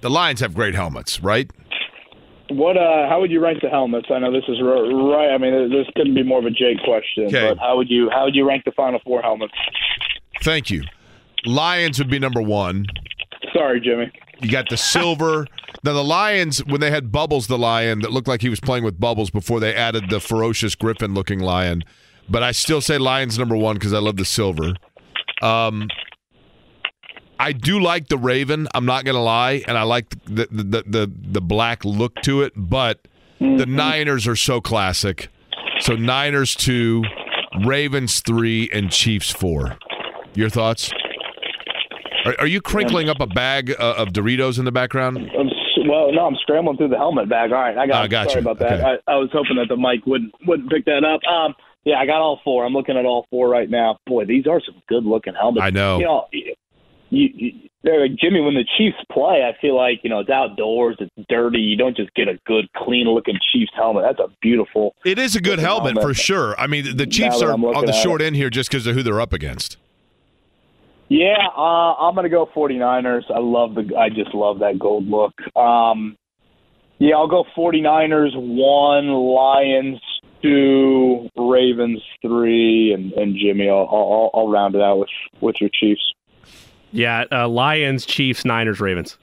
[0.00, 1.50] the Lions have great helmets, right?
[2.50, 2.76] What?
[2.76, 4.08] Uh, how would you rank the helmets?
[4.10, 5.30] I know this is right.
[5.32, 7.48] I mean, this couldn't be more of a Jake question, okay.
[7.48, 9.54] but how would you how would you rank the Final Four helmets?
[10.42, 10.82] Thank you.
[11.46, 12.86] Lions would be number one.
[13.52, 14.10] Sorry, Jimmy.
[14.40, 15.46] You got the silver.
[15.84, 18.84] now the Lions, when they had Bubbles, the lion that looked like he was playing
[18.84, 21.82] with Bubbles before they added the ferocious Griffin-looking lion.
[22.28, 24.74] But I still say Lions number one because I love the silver.
[25.42, 25.88] Um,
[27.40, 28.68] I do like the Raven.
[28.74, 32.42] I'm not gonna lie, and I like the the the the, the black look to
[32.42, 32.52] it.
[32.54, 33.08] But
[33.40, 33.56] mm-hmm.
[33.56, 35.28] the Niners are so classic.
[35.78, 37.02] So Niners two,
[37.64, 39.78] Ravens three, and Chiefs four.
[40.34, 40.92] Your thoughts?
[42.26, 45.16] Are, are you crinkling up a bag uh, of Doritos in the background?
[45.16, 45.48] I'm,
[45.88, 47.52] well, no, I'm scrambling through the helmet bag.
[47.52, 48.04] All right, I got.
[48.04, 48.50] Uh, got sorry you.
[48.50, 48.80] about that.
[48.80, 48.98] Okay.
[49.08, 51.20] I, I was hoping that the mic wouldn't wouldn't pick that up.
[51.26, 52.66] Um, yeah, I got all four.
[52.66, 53.98] I'm looking at all four right now.
[54.06, 55.64] Boy, these are some good looking helmets.
[55.64, 55.98] I know.
[55.98, 56.26] You know,
[57.10, 60.96] you, you like Jimmy, when the Chiefs play, I feel like you know it's outdoors,
[60.98, 61.60] it's dirty.
[61.60, 64.04] You don't just get a good, clean-looking Chiefs helmet.
[64.06, 64.94] That's a beautiful.
[65.04, 66.58] It is a good helmet, helmet, for sure.
[66.58, 68.26] I mean, the Chiefs are on the short it.
[68.26, 69.76] end here just because of who they're up against.
[71.08, 73.30] Yeah, uh, I'm gonna go 49ers.
[73.34, 73.96] I love the.
[73.98, 75.32] I just love that gold look.
[75.56, 76.16] Um,
[76.98, 80.00] yeah, I'll go 49ers one, Lions
[80.42, 83.68] two, Ravens three, and and Jimmy.
[83.68, 85.08] I'll I'll, I'll round it out with
[85.40, 86.14] with your Chiefs.
[86.92, 89.16] Yeah, uh, Lions, Chiefs, Niners, Ravens.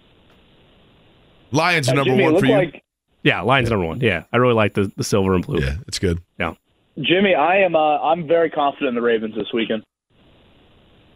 [1.51, 2.53] Lions uh, number Jimmy, one for you.
[2.53, 2.83] Like,
[3.23, 3.99] yeah, Lions number one.
[3.99, 5.59] Yeah, I really like the, the silver and blue.
[5.59, 6.21] Yeah, it's good.
[6.39, 6.53] Yeah,
[6.99, 7.75] Jimmy, I am.
[7.75, 9.83] Uh, I'm very confident in the Ravens this weekend.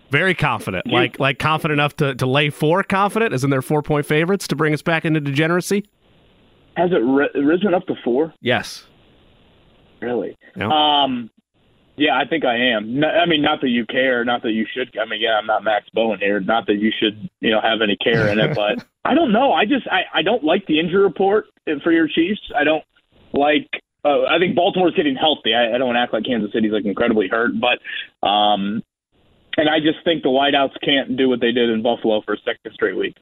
[0.09, 2.83] Very confident, you, like like confident enough to, to lay four.
[2.83, 5.85] Confident, isn't there four point favorites to bring us back into degeneracy?
[6.75, 8.33] Has it ri- risen up to four?
[8.41, 8.85] Yes.
[10.01, 10.35] Really?
[10.59, 11.29] Um,
[11.97, 12.99] yeah, I think I am.
[12.99, 14.97] No, I mean, not that you care, not that you should.
[14.97, 16.39] I mean, yeah, I'm not Max Bowen here.
[16.39, 19.53] Not that you should, you know, have any care in it, but I don't know.
[19.53, 21.45] I just I, I don't like the injury report
[21.83, 22.41] for your Chiefs.
[22.55, 22.83] I don't
[23.33, 23.69] like
[24.03, 25.53] uh, I think Baltimore's getting healthy.
[25.53, 27.79] I, I don't want to act like Kansas City's like incredibly hurt, but
[28.27, 28.83] um,
[29.57, 32.37] and I just think the wideouts can't do what they did in Buffalo for a
[32.37, 33.15] second straight week.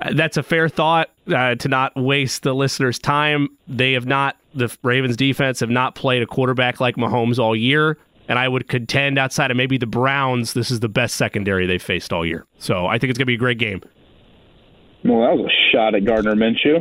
[0.00, 3.48] Uh, that's a fair thought uh, to not waste the listeners' time.
[3.68, 7.98] They have not, the Ravens defense have not played a quarterback like Mahomes all year.
[8.32, 11.82] And I would contend outside of maybe the Browns, this is the best secondary they've
[11.82, 12.46] faced all year.
[12.56, 13.82] So I think it's going to be a great game.
[15.04, 16.78] Well, that was a shot at Gardner Minshew.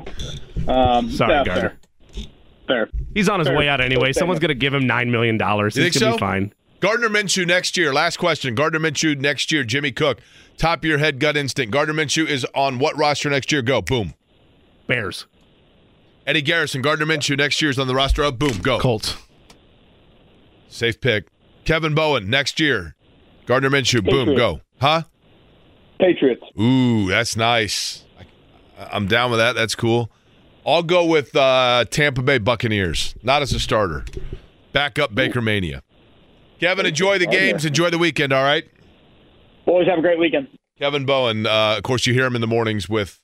[0.70, 1.78] Um, Sorry, yeah, Gardner.
[2.14, 2.26] Fair.
[2.68, 2.90] fair.
[3.14, 3.58] He's on his Fair.
[3.58, 4.14] way out anyway.
[4.14, 5.34] Someone's going to give him $9 million.
[5.36, 6.12] He's going to so?
[6.14, 6.54] be fine.
[6.80, 7.94] Gardner Minshew next year.
[7.94, 8.56] Last question.
[8.56, 9.66] Gardner Minshew next year.
[9.66, 10.22] Jimmy Cook.
[10.56, 11.74] Top of your head gut instinct.
[11.74, 13.62] Gardner Minshew is on what roster next year?
[13.62, 13.82] Go.
[13.82, 14.14] Boom.
[14.88, 15.26] Bears.
[16.26, 16.82] Eddie Garrison.
[16.82, 18.24] Gardner Minshew next year is on the roster.
[18.24, 18.60] Of boom.
[18.60, 18.80] Go.
[18.80, 19.18] Colts.
[20.70, 21.28] Safe pick.
[21.66, 22.96] Kevin Bowen next year.
[23.46, 24.04] Gardner Minshew.
[24.04, 24.36] Boom.
[24.36, 24.62] Go.
[24.80, 25.04] Huh?
[26.00, 26.44] Patriots.
[26.60, 28.04] Ooh, that's nice.
[28.20, 29.54] I- I'm down with that.
[29.54, 30.12] That's cool.
[30.66, 33.16] I'll go with uh, Tampa Bay Buccaneers.
[33.24, 34.06] Not as a starter.
[34.74, 35.82] Back up Baker Mania.
[36.60, 37.66] Kevin, enjoy the games.
[37.66, 38.32] Enjoy the weekend.
[38.32, 38.64] All right.
[39.66, 40.48] Boys, have a great weekend.
[40.80, 41.46] Kevin Bowen.
[41.48, 43.20] Uh, of course, you hear him in the mornings with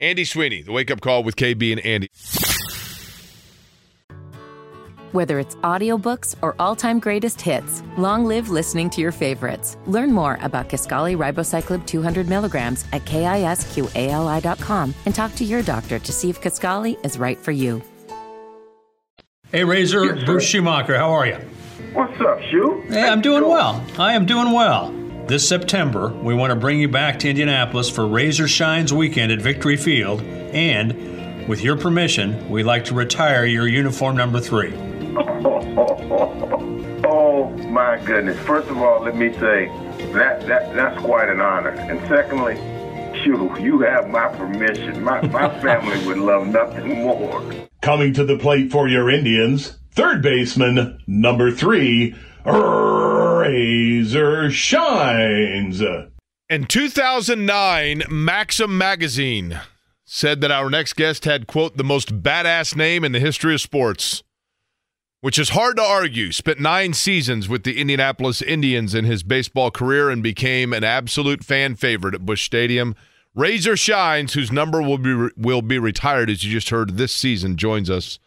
[0.00, 0.62] Andy Sweeney.
[0.62, 2.08] The wake up call with KB and Andy.
[5.12, 9.78] Whether it's audiobooks or all-time greatest hits, long live listening to your favorites.
[9.86, 16.12] Learn more about Kisqali Ribociclib 200 milligrams at kisqali.com and talk to your doctor to
[16.12, 17.82] see if Kisqali is right for you.
[19.50, 21.38] Hey, Razor, Bruce Schumacher, how are you?
[21.94, 22.84] What's up, Shu?
[22.88, 23.82] Hey, I'm doing well.
[23.98, 24.92] I am doing well.
[25.26, 29.40] This September, we want to bring you back to Indianapolis for Razor Shines weekend at
[29.40, 34.74] Victory Field, and with your permission, we'd like to retire your uniform number three.
[37.10, 38.38] Oh my goodness!
[38.40, 39.68] First of all, let me say
[40.12, 41.70] that that that's quite an honor.
[41.70, 42.56] And secondly,
[43.22, 45.02] Shu, you have my permission.
[45.02, 47.42] My my family would love nothing more.
[47.80, 55.80] Coming to the plate for your Indians, third baseman, number three, Razor Shines.
[56.50, 59.60] In 2009, Maxim magazine
[60.04, 63.60] said that our next guest had, quote, the most badass name in the history of
[63.60, 64.22] sports,
[65.20, 66.32] which is hard to argue.
[66.32, 71.44] Spent nine seasons with the Indianapolis Indians in his baseball career and became an absolute
[71.44, 72.94] fan favorite at Bush Stadium.
[73.34, 77.56] Razor Shines, whose number will be will be retired, as you just heard this season,
[77.56, 78.18] joins us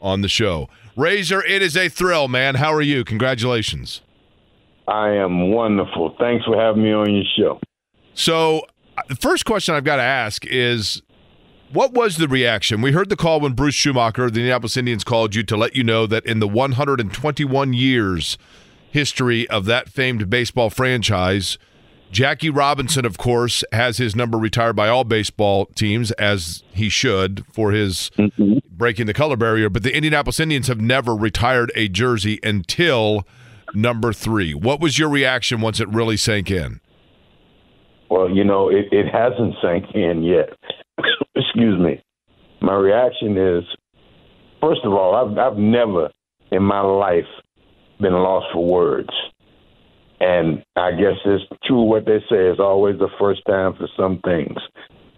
[0.00, 0.68] on the show.
[0.96, 2.56] Razor, it is a thrill, man.
[2.56, 3.04] How are you?
[3.04, 4.00] Congratulations.
[4.88, 6.14] I am wonderful.
[6.18, 7.60] Thanks for having me on your show.
[8.14, 11.02] So, uh, the first question I've got to ask is
[11.72, 12.80] what was the reaction?
[12.80, 15.82] We heard the call when Bruce Schumacher, the Indianapolis Indians, called you to let you
[15.82, 18.38] know that in the 121 years
[18.90, 21.58] history of that famed baseball franchise,
[22.12, 27.44] Jackie Robinson, of course, has his number retired by all baseball teams, as he should
[27.52, 28.58] for his mm-hmm.
[28.70, 29.68] breaking the color barrier.
[29.68, 33.26] But the Indianapolis Indians have never retired a jersey until
[33.74, 34.54] number three.
[34.54, 36.80] What was your reaction once it really sank in?
[38.08, 40.50] Well, you know, it, it hasn't sank in yet.
[41.36, 42.02] Excuse me.
[42.62, 43.64] My reaction is,
[44.60, 46.10] first of all, I've I've never
[46.50, 47.24] in my life
[48.00, 49.10] been lost for words.
[50.18, 54.20] And I guess it's true what they say is always the first time for some
[54.24, 54.56] things.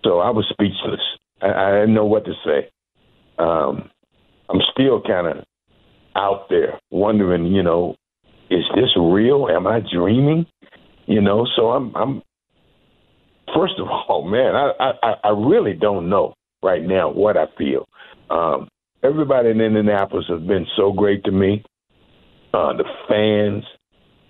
[0.05, 1.01] So I was speechless.
[1.41, 2.69] I, I didn't know what to say.
[3.39, 3.91] Um,
[4.51, 5.45] I'm still kind of
[6.17, 7.95] out there wondering, you know,
[8.51, 9.47] is this real?
[9.49, 10.47] Am I dreaming?
[11.07, 12.23] You know, so I'm I'm
[13.55, 17.87] first of all, man, I, I, I really don't know right now what I feel.
[18.31, 18.69] Um,
[19.03, 21.65] everybody in Indianapolis has been so great to me.
[22.53, 23.65] Uh, the fans,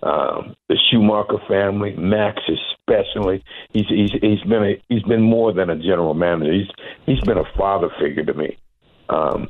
[0.02, 3.44] um, the Schumacher family, Max especially.
[3.72, 6.52] He's he's he's been a, he's been more than a general manager.
[6.52, 6.68] He's
[7.06, 8.58] he's been a father figure to me.
[9.08, 9.48] Um,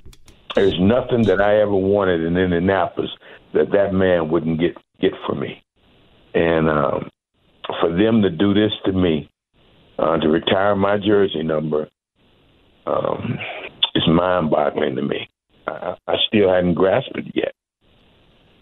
[0.55, 3.11] there's nothing that I ever wanted in Indianapolis
[3.55, 5.63] that that man wouldn't get get for me.
[6.35, 7.09] And um,
[7.81, 9.31] for them to do this to me,
[9.99, 11.89] uh, to retire my jersey number,
[12.87, 13.39] um,
[13.95, 15.29] is mind-boggling to me.
[15.67, 17.53] I, I still hadn't grasped it yet.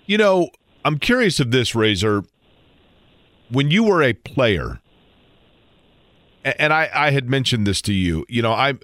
[0.06, 0.50] You know,
[0.84, 2.24] I'm curious of this, Razor.
[3.50, 4.80] When you were a player,
[6.44, 8.74] and I, I had mentioned this to you, you know, I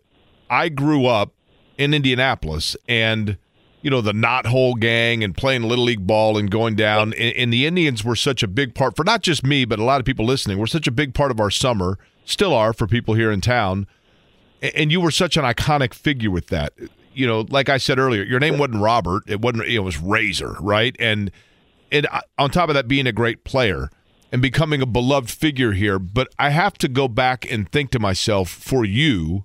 [0.50, 1.32] I grew up
[1.78, 3.38] in Indianapolis and
[3.80, 7.34] you know the knot hole gang and playing little league ball and going down and,
[7.34, 9.98] and the Indians were such a big part for not just me but a lot
[9.98, 13.14] of people listening were such a big part of our summer still are for people
[13.14, 13.86] here in town.
[14.74, 16.72] And you were such an iconic figure with that.
[17.14, 19.24] You know like I said earlier your name wasn't Robert.
[19.26, 20.96] It wasn't it was Razor right?
[20.98, 21.30] And
[21.90, 22.06] and
[22.38, 23.90] on top of that being a great player
[24.30, 27.98] and becoming a beloved figure here but I have to go back and think to
[27.98, 29.44] myself for you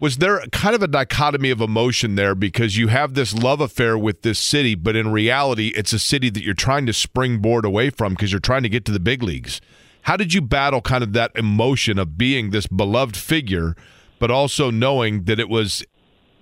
[0.00, 2.34] Was there kind of a dichotomy of emotion there?
[2.34, 6.30] Because you have this love affair with this city, but in reality, it's a city
[6.30, 9.22] that you're trying to springboard away from because you're trying to get to the big
[9.24, 9.60] leagues?
[10.08, 13.76] How did you battle kind of that emotion of being this beloved figure,
[14.18, 15.84] but also knowing that it was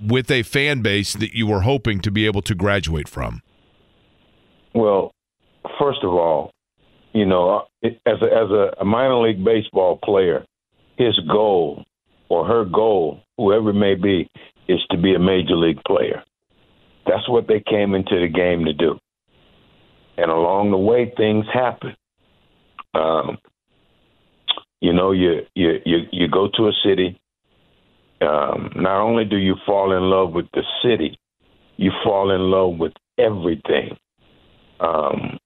[0.01, 3.43] with a fan base that you were hoping to be able to graduate from?
[4.73, 5.11] Well,
[5.81, 6.53] first of all,
[7.13, 8.51] you know, as a, as
[8.81, 10.45] a minor league baseball player,
[10.97, 11.83] his goal
[12.29, 14.29] or her goal, whoever it may be,
[14.69, 16.23] is to be a major league player.
[17.05, 18.97] That's what they came into the game to do.
[20.19, 21.97] And along the way, things happen.
[22.95, 23.39] Um,
[24.81, 27.19] you know, you you you you go to a city.
[28.21, 31.19] Um, not only do you fall in love with the city,
[31.77, 33.97] you fall in love with everything.
[34.81, 35.39] Um,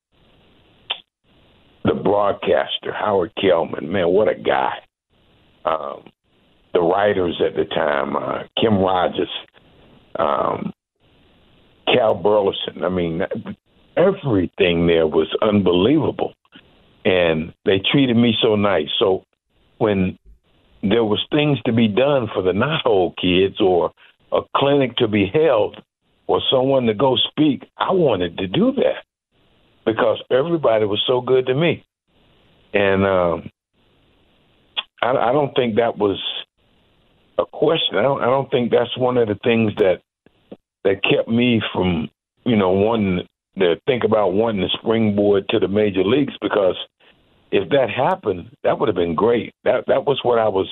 [1.85, 4.75] the broadcaster, Howard Kellman, man, what a guy.
[5.65, 6.05] Um,
[6.73, 9.29] the writers at the time, uh, Kim Rogers,
[10.19, 10.73] um,
[11.87, 12.85] Cal Burleson.
[12.85, 13.23] I mean,
[13.97, 16.35] everything there was unbelievable,
[17.05, 18.89] and they treated me so nice.
[18.99, 19.25] So
[19.79, 20.19] when
[20.83, 23.93] there was things to be done for the not whole kids or
[24.33, 25.81] a clinic to be held
[26.27, 29.05] or someone to go speak, I wanted to do that
[29.85, 31.85] because everybody was so good to me.
[32.73, 33.51] And um,
[35.03, 36.19] I, I don't think that was
[37.39, 37.97] a question.
[37.97, 40.01] I don't, I don't think that's one of the things that
[40.85, 42.09] that kept me from,
[42.45, 43.27] you know, wanting
[43.59, 46.77] to think about wanting to springboard to the major leagues because
[47.51, 49.53] if that happened, that would have been great.
[49.65, 50.69] That that was what I was,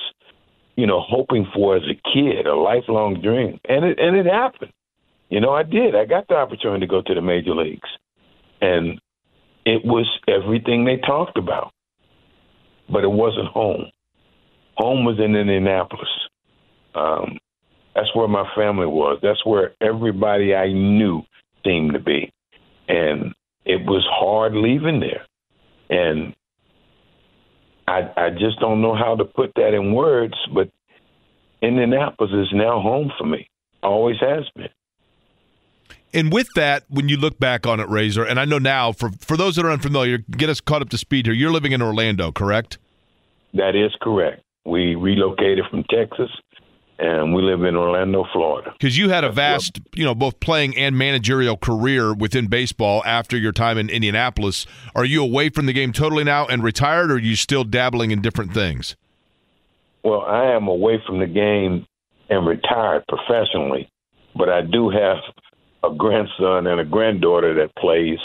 [0.75, 4.71] you know, hoping for as a kid, a lifelong dream, and it and it happened.
[5.29, 5.95] You know, I did.
[5.95, 7.89] I got the opportunity to go to the major leagues,
[8.61, 8.99] and
[9.65, 11.71] it was everything they talked about,
[12.89, 13.85] but it wasn't home.
[14.77, 16.09] Home was in Indianapolis.
[16.95, 17.37] Um,
[17.93, 19.19] that's where my family was.
[19.21, 21.21] That's where everybody I knew
[21.65, 22.31] seemed to be,
[22.89, 23.33] and
[23.65, 25.25] it was hard leaving there.
[25.89, 26.35] And
[27.87, 30.69] I, I just don't know how to put that in words, but
[31.61, 33.49] Indianapolis is now home for me.
[33.81, 34.69] Always has been.
[36.13, 39.11] And with that, when you look back on it, Razor, and I know now for
[39.19, 41.35] for those that are unfamiliar, get us caught up to speed here.
[41.35, 42.79] You're living in Orlando, correct?
[43.53, 44.41] That is correct.
[44.65, 46.29] We relocated from Texas,
[46.99, 48.73] and we live in Orlando, Florida.
[48.73, 53.37] Because you had a vast, you know, both playing and managerial career within baseball after
[53.37, 54.65] your time in Indianapolis.
[54.93, 58.11] Are you away from the game totally now and retired, or are you still dabbling
[58.11, 58.97] in different things?
[60.03, 61.85] Well, I am away from the game
[62.29, 63.89] and retired professionally,
[64.35, 65.17] but I do have
[65.83, 68.19] a grandson and a granddaughter that plays,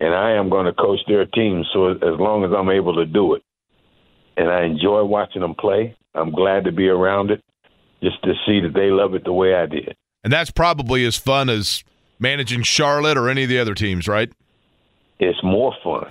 [0.00, 1.62] and I am going to coach their team.
[1.74, 3.42] So as long as I'm able to do it,
[4.36, 7.42] and I enjoy watching them play, I'm glad to be around it,
[8.04, 9.96] just to see that they love it the way I did.
[10.22, 11.82] And that's probably as fun as
[12.18, 14.30] managing Charlotte or any of the other teams, right?
[15.18, 16.10] It's more fun.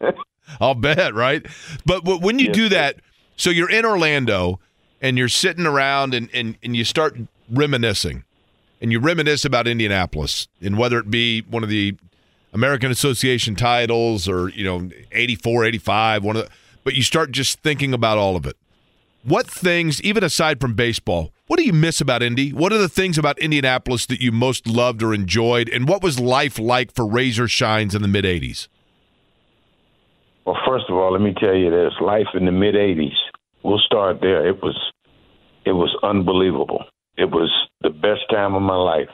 [0.60, 1.46] I'll bet, right?
[1.84, 2.96] But when you yes, do that,
[3.36, 4.60] so you're in Orlando
[5.00, 7.16] and you're sitting around and, and, and you start
[7.50, 8.24] reminiscing
[8.80, 11.96] and you reminisce about Indianapolis and whether it be one of the
[12.52, 16.50] American Association titles or, you know, 84, 85, one of the,
[16.84, 18.56] but you start just thinking about all of it.
[19.26, 22.52] What things, even aside from baseball, what do you miss about Indy?
[22.52, 25.68] What are the things about Indianapolis that you most loved or enjoyed?
[25.68, 28.68] And what was life like for Razor Shines in the mid 80s?
[30.44, 33.16] Well, first of all, let me tell you this life in the mid 80s,
[33.64, 34.46] we'll start there.
[34.46, 34.78] It was,
[35.64, 36.84] it was unbelievable.
[37.16, 39.08] It was the best time of my life.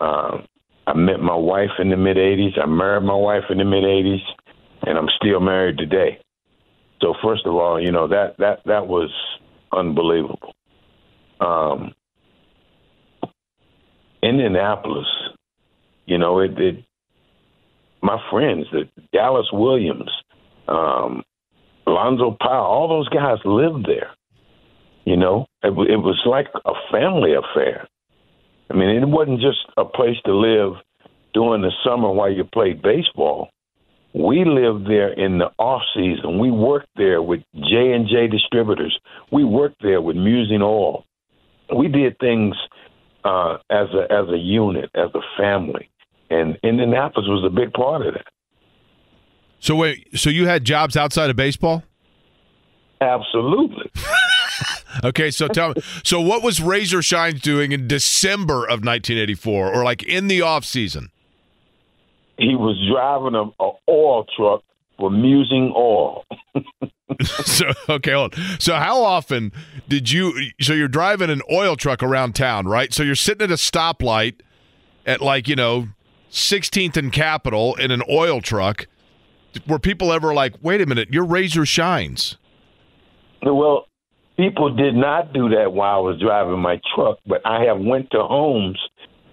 [0.00, 0.46] Um,
[0.86, 2.56] I met my wife in the mid 80s.
[2.56, 4.22] I married my wife in the mid 80s,
[4.82, 6.20] and I'm still married today.
[7.00, 9.10] So first of all, you know that that that was
[9.72, 10.52] unbelievable.
[11.40, 11.94] Um,
[14.22, 15.06] Indianapolis,
[16.06, 16.84] you know it, it.
[18.02, 20.10] My friends, the Dallas Williams,
[20.68, 21.22] um,
[21.86, 24.10] Alonzo Powell, all those guys lived there.
[25.04, 27.86] You know, it, it was like a family affair.
[28.70, 30.74] I mean, it wasn't just a place to live
[31.34, 33.50] during the summer while you played baseball.
[34.12, 36.38] We lived there in the off season.
[36.38, 38.98] We worked there with J and J distributors.
[39.30, 41.04] We worked there with Musing Oil.
[41.76, 42.56] We did things
[43.24, 45.90] uh, as a as a unit, as a family,
[46.28, 48.26] and Indianapolis was a big part of that.
[49.60, 51.84] So wait, so you had jobs outside of baseball?
[53.00, 53.90] Absolutely.
[55.04, 55.82] okay, so tell me.
[56.02, 60.64] So what was Razor Shines doing in December of 1984, or like in the off
[60.64, 61.10] season?
[62.40, 64.62] He was driving a, a oil truck
[64.98, 66.24] for Musing Oil.
[67.22, 68.34] so okay, hold.
[68.34, 68.60] On.
[68.60, 69.52] So how often
[69.88, 70.50] did you?
[70.60, 72.92] So you're driving an oil truck around town, right?
[72.92, 74.40] So you're sitting at a stoplight
[75.06, 75.88] at like you know
[76.30, 78.86] 16th and Capitol in an oil truck.
[79.66, 82.36] Were people ever like, wait a minute, you're razor shines?
[83.42, 83.86] Well,
[84.36, 88.10] people did not do that while I was driving my truck, but I have went
[88.12, 88.78] to homes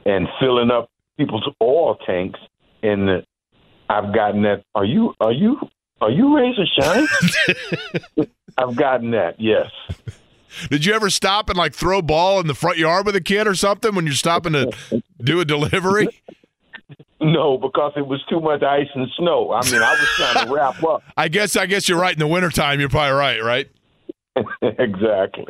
[0.06, 2.40] and filling up people's oil tanks,
[2.88, 3.24] and
[3.90, 4.64] I've gotten that.
[4.76, 5.14] Are you?
[5.20, 5.58] Are you?
[6.02, 7.08] Are you razor shine?
[8.58, 9.40] I've gotten that.
[9.40, 9.72] Yes.
[10.70, 13.22] Did you ever stop and like throw a ball in the front yard with a
[13.22, 14.72] kid or something when you're stopping to
[15.24, 16.08] do a delivery?
[17.20, 19.52] No, because it was too much ice and snow.
[19.52, 21.04] I mean, I was trying to wrap up.
[21.18, 22.14] I guess I guess you're right.
[22.14, 23.70] In the wintertime, you're probably right, right?
[24.62, 25.48] exactly.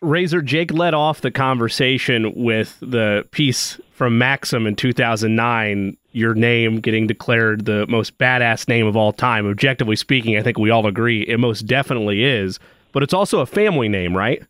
[0.00, 6.80] Razor Jake led off the conversation with the piece from Maxim in 2009, your name
[6.80, 9.46] getting declared the most badass name of all time.
[9.46, 12.58] Objectively speaking, I think we all agree it most definitely is,
[12.92, 14.42] but it's also a family name, right?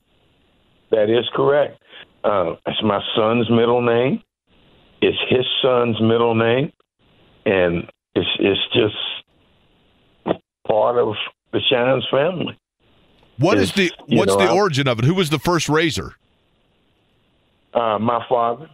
[0.90, 1.82] That is correct.
[2.24, 4.22] Uh, it's my son's middle name.
[5.00, 6.72] It's his son's middle name,
[7.46, 8.96] and it's it's just
[10.66, 11.14] part of
[11.52, 12.58] the Shines family.
[13.38, 15.04] What is the what's know, the origin of it?
[15.04, 16.14] Who was the first razor?
[17.72, 18.68] Uh, my father.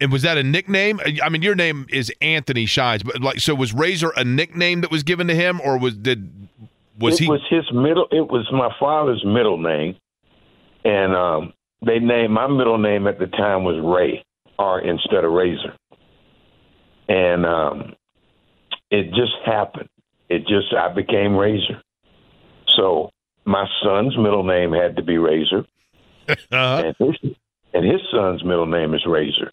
[0.00, 1.00] And was that a nickname?
[1.22, 4.90] I mean, your name is Anthony Shines, but like, so was Razor a nickname that
[4.90, 6.30] was given to him, or was did
[6.98, 7.30] was it he?
[7.30, 8.06] Was his middle.
[8.10, 9.96] It was my father's middle name,
[10.84, 11.52] and um,
[11.84, 14.24] they named my middle name at the time was Ray,
[14.58, 15.74] R instead of Razor,
[17.08, 17.94] and um,
[18.90, 19.88] it just happened.
[20.28, 21.82] It just I became Razor.
[22.76, 23.10] So
[23.44, 25.64] my son's middle name had to be Razor,
[26.28, 26.82] uh-huh.
[26.86, 27.32] and, his,
[27.74, 29.50] and his son's middle name is Razor.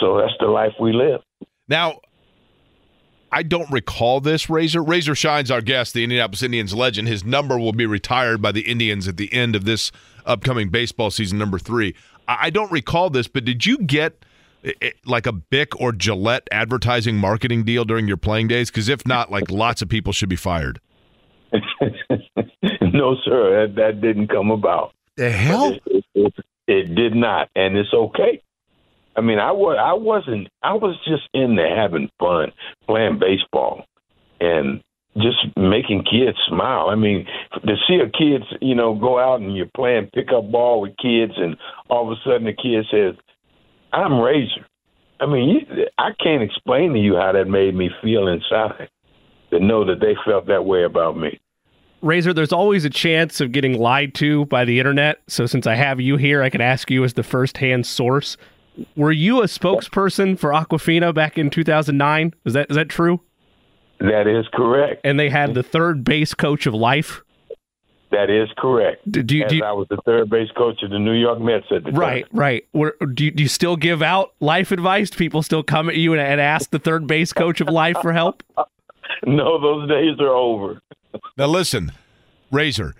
[0.00, 1.20] So that's the life we live.
[1.68, 2.00] Now,
[3.32, 4.82] I don't recall this Razor.
[4.82, 7.08] Razor Shines our guest, the Indianapolis Indians legend.
[7.08, 9.90] His number will be retired by the Indians at the end of this
[10.24, 11.94] upcoming baseball season, number three.
[12.28, 14.24] I don't recall this, but did you get
[15.04, 18.70] like a Bic or Gillette advertising marketing deal during your playing days?
[18.70, 20.80] Because if not, like lots of people should be fired.
[21.52, 24.92] no, sir, that, that didn't come about.
[25.16, 25.72] The hell?
[25.72, 26.34] It, it, it,
[26.66, 28.42] it, did not, and it's okay.
[29.16, 32.52] I mean, I was I wasn't I was just in there having fun,
[32.86, 33.84] playing baseball,
[34.40, 34.82] and
[35.16, 36.88] just making kids smile.
[36.88, 40.80] I mean, to see a kid, you know, go out and you're playing pickup ball
[40.80, 41.56] with kids, and
[41.88, 43.14] all of a sudden the kid says,
[43.92, 44.66] "I'm Razor."
[45.20, 48.88] I mean, you, I can't explain to you how that made me feel inside
[49.50, 51.40] to know that they felt that way about me.
[52.02, 55.22] Razor, there's always a chance of getting lied to by the internet.
[55.26, 58.36] So since I have you here, I can ask you as the first-hand source.
[58.96, 62.34] Were you a spokesperson for Aquafina back in 2009?
[62.44, 63.20] Is that is that true?
[64.00, 65.00] That is correct.
[65.04, 67.22] And they had the third base coach of life.
[68.10, 69.10] That is correct.
[69.10, 71.82] Do, do, do I was the third base coach of the New York Mets at
[71.84, 72.38] the right, time.
[72.38, 72.92] Right, right.
[73.14, 75.10] Do you, do you still give out life advice?
[75.10, 78.12] People still come at you and, and ask the third base coach of life for
[78.12, 78.44] help?
[79.26, 80.80] no, those days are over.
[81.36, 81.92] Now listen,
[82.52, 82.94] Razor.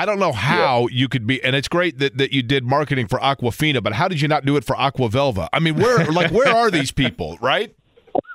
[0.00, 0.96] I don't know how yeah.
[0.98, 4.08] you could be, and it's great that, that you did marketing for Aquafina, but how
[4.08, 5.50] did you not do it for Aqua Velva?
[5.52, 7.76] I mean, where like where are these people, right?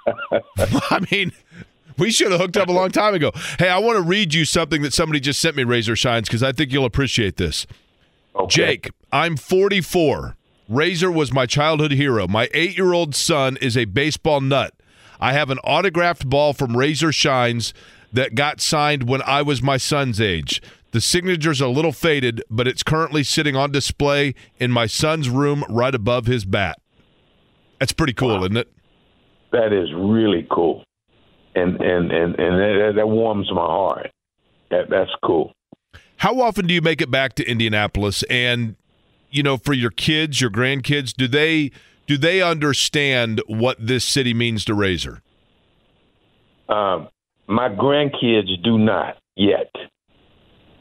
[0.59, 1.32] I mean,
[1.97, 3.32] we should have hooked up a long time ago.
[3.57, 6.43] Hey, I want to read you something that somebody just sent me, Razor Shines, because
[6.43, 7.66] I think you'll appreciate this.
[8.36, 8.47] Okay.
[8.47, 10.36] Jake, I'm 44.
[10.70, 12.28] Razor was my childhood hero.
[12.28, 14.76] My eight year old son is a baseball nut.
[15.20, 17.74] I have an autographed ball from Razor Shines
[18.13, 20.61] that got signed when I was my son's age.
[20.96, 25.66] The signature's a little faded, but it's currently sitting on display in my son's room
[25.68, 26.80] right above his bat.
[27.82, 28.46] That's pretty cool, wow.
[28.46, 28.72] isn't it?
[29.52, 30.86] That is really cool.
[31.54, 34.10] And and and, and that, that warms my heart.
[34.72, 35.52] That that's cool.
[36.16, 38.78] How often do you make it back to Indianapolis and
[39.30, 41.72] you know for your kids, your grandkids, do they
[42.08, 45.22] do they understand what this city means to Razor?
[46.70, 47.10] Um,
[47.48, 49.76] my grandkids do not yet,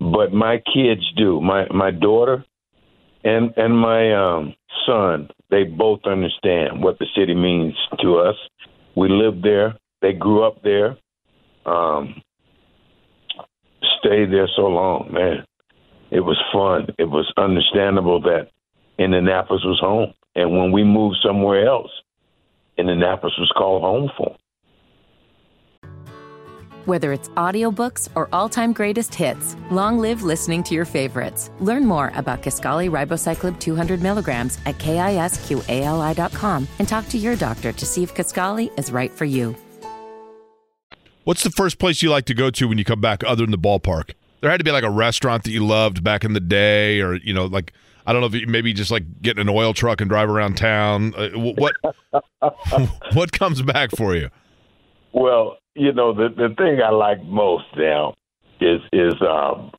[0.01, 1.41] but my kids do.
[1.41, 2.45] My my daughter
[3.25, 4.55] and and my um,
[4.87, 8.37] son, they both understand what the city means to us.
[8.97, 9.77] We live there.
[10.03, 10.97] They grew up there.
[11.67, 12.23] Um,
[14.01, 15.45] stayed there so long, man.
[16.11, 16.95] It was fun.
[16.99, 18.51] It was understandable that
[18.99, 21.91] Indianapolis was home, and when we moved somewhere else,
[22.77, 24.39] Indianapolis was called home for them.
[26.87, 31.51] Whether it's audiobooks or all-time greatest hits, long live listening to your favorites.
[31.61, 37.87] Learn more about Kisqali Ribociclib 200 milligrams at kisqali.com and talk to your doctor to
[37.87, 39.57] see if Kisqali is right for you.
[41.25, 43.51] What's the first place you like to go to when you come back, other than
[43.51, 44.13] the ballpark?
[44.43, 47.15] There had to be like a restaurant that you loved back in the day, or
[47.15, 47.73] you know, like
[48.07, 50.59] I don't know if you, maybe just like getting an oil truck and drive around
[50.59, 51.15] town.
[51.15, 51.75] Uh, what
[53.15, 54.29] what comes back for you?
[55.13, 58.15] Well, you know, the the thing I like most now
[58.61, 59.71] is is um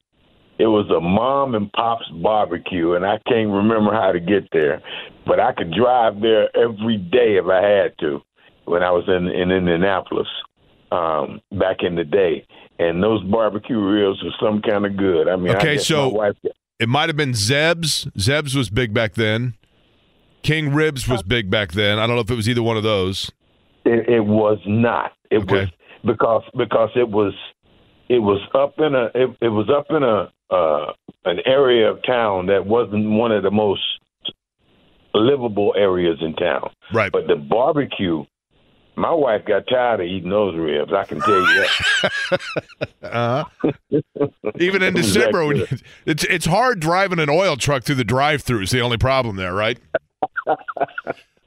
[0.58, 4.82] it was a mom and pop's barbecue and I can't remember how to get there.
[5.26, 8.22] But I could drive there every day if I had to
[8.66, 10.28] when I was in in Indianapolis
[10.92, 12.46] um back in the day.
[12.78, 15.30] And those barbecue ribs were some kind of good.
[15.30, 16.36] I mean, Okay, I so- wife
[16.78, 18.08] It might have been Zeb's.
[18.20, 19.54] Zeb's was big back then.
[20.44, 21.98] King Ribs was big back then.
[21.98, 23.32] I don't know if it was either one of those.
[23.86, 25.14] It, it was not.
[25.32, 25.62] It Okay.
[25.62, 25.70] was
[26.06, 27.34] because because it was
[28.10, 30.94] it was up in a it, it was up in a uh,
[31.26, 33.82] an area of town that wasn't one of the most
[35.14, 36.70] livable areas in town.
[36.94, 37.12] Right.
[37.12, 38.26] But the barbecue,
[38.96, 40.94] my wife got tired of eating those ribs.
[40.94, 41.66] I can tell you
[42.32, 42.42] that.
[43.02, 43.72] Uh-huh.
[44.60, 45.68] Even in December, when you,
[46.06, 48.62] it's it's hard driving an oil truck through the drive-through.
[48.62, 49.80] Is the only problem there, right?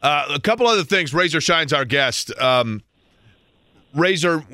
[0.00, 1.12] Uh, a couple other things.
[1.12, 2.32] Razor Shine's our guest.
[2.40, 2.82] Um,
[3.94, 4.44] Razor,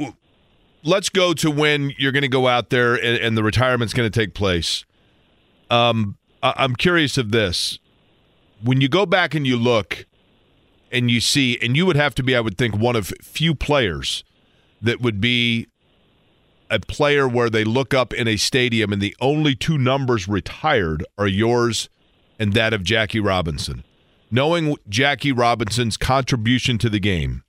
[0.82, 4.10] let's go to when you're going to go out there and, and the retirement's going
[4.10, 4.84] to take place.
[5.70, 7.78] Um, I- I'm curious of this.
[8.62, 10.06] When you go back and you look
[10.90, 13.54] and you see, and you would have to be, I would think, one of few
[13.54, 14.24] players
[14.80, 15.66] that would be
[16.70, 21.04] a player where they look up in a stadium and the only two numbers retired
[21.18, 21.88] are yours
[22.38, 23.84] and that of Jackie Robinson.
[24.30, 27.43] Knowing Jackie Robinson's contribution to the game,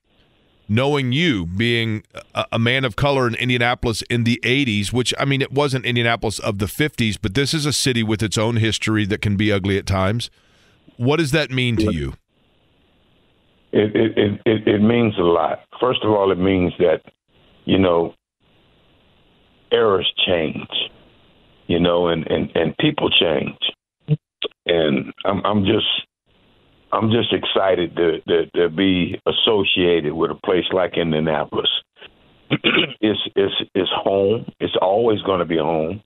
[0.68, 2.03] knowing you being
[2.34, 5.86] a, a man of color in Indianapolis in the 80s, which, I mean, it wasn't
[5.86, 9.38] Indianapolis of the 50s, but this is a city with its own history that can
[9.38, 10.30] be ugly at times.
[10.97, 12.13] What does that mean to you?
[13.76, 15.66] it, it, it, it, it means a lot.
[15.82, 17.01] First of all, it means that,
[17.66, 18.13] you know,
[19.70, 20.70] eras change,
[21.68, 23.57] you know, and, and, and people change.
[24.66, 25.86] And I'm, I'm just,
[26.96, 31.70] I'm just excited to, to, to be associated with a place like Indianapolis.
[32.50, 34.46] it's, it's, it's home.
[34.62, 36.02] It's always going to be home.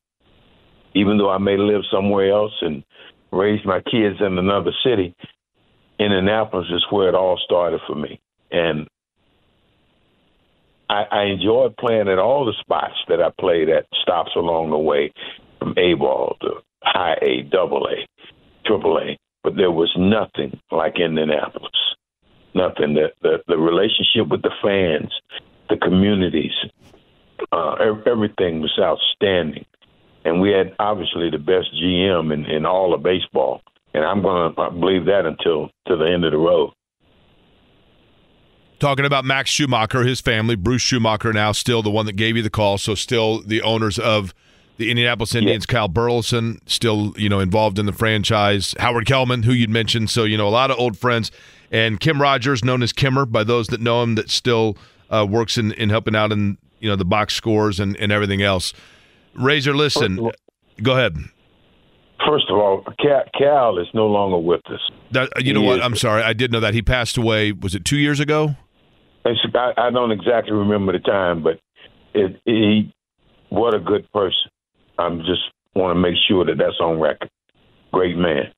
[0.95, 2.83] Even though I may live somewhere else and
[3.31, 5.15] raise my kids in another city,
[5.99, 8.19] Indianapolis is where it all started for me.
[8.51, 8.87] And
[10.89, 14.77] I, I enjoyed playing at all the spots that I played at, stops along the
[14.77, 15.13] way,
[15.59, 16.49] from A ball to
[16.81, 18.07] high A, double A,
[18.65, 19.19] triple A.
[19.43, 21.71] But there was nothing like Indianapolis.
[22.53, 22.93] Nothing.
[22.95, 25.11] The the, the relationship with the fans,
[25.69, 26.51] the communities,
[27.51, 27.75] uh,
[28.05, 29.65] everything was outstanding.
[30.25, 33.61] And we had obviously the best GM in, in all of baseball.
[33.93, 36.73] And I'm going to believe that until to the end of the road.
[38.79, 42.43] Talking about Max Schumacher, his family, Bruce Schumacher now still the one that gave you
[42.43, 44.33] the call, so still the owners of
[44.79, 48.73] the Indianapolis Indians, Cal Burleson, still, you know, involved in the franchise.
[48.79, 51.31] Howard Kellman, who you'd mentioned, so you know, a lot of old friends.
[51.69, 54.77] And Kim Rogers, known as Kimmer by those that know him, that still
[55.09, 58.41] uh, works in, in helping out in, you know, the box scores and, and everything
[58.41, 58.73] else.
[59.35, 60.31] Razor, listen, all-
[60.81, 61.17] go ahead.
[62.25, 62.83] First of all,
[63.37, 64.79] Cal, is no longer with us.
[65.11, 65.79] That, you know He what?
[65.79, 66.23] is- I'm sorry.
[66.23, 66.73] I did know that.
[66.73, 68.55] He passed away, was it two years ago?
[69.25, 71.59] I, I don't exactly remember the time, but
[72.13, 72.93] it, he,
[73.49, 74.49] what a good person.
[74.99, 75.41] I'm just
[75.75, 77.29] want to make sure that that's on record.
[77.91, 78.51] Great man.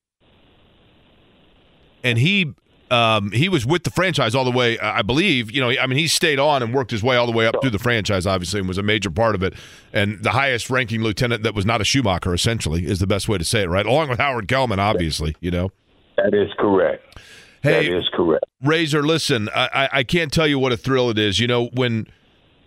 [2.03, 2.53] and he
[2.89, 4.77] um, he was with the franchise all the way.
[4.79, 5.69] I believe you know.
[5.69, 7.79] I mean, he stayed on and worked his way all the way up through the
[7.79, 9.53] franchise, obviously, and was a major part of it.
[9.93, 13.37] And the highest ranking lieutenant that was not a Schumacher, essentially, is the best way
[13.37, 13.85] to say it, right?
[13.85, 15.71] Along with Howard Kellman, obviously, you know.
[16.17, 17.17] That is correct.
[17.63, 18.43] Hey, that is correct.
[18.61, 21.39] Razor, listen, I, I- I can't tell you what a thrill it is.
[21.39, 22.07] You know when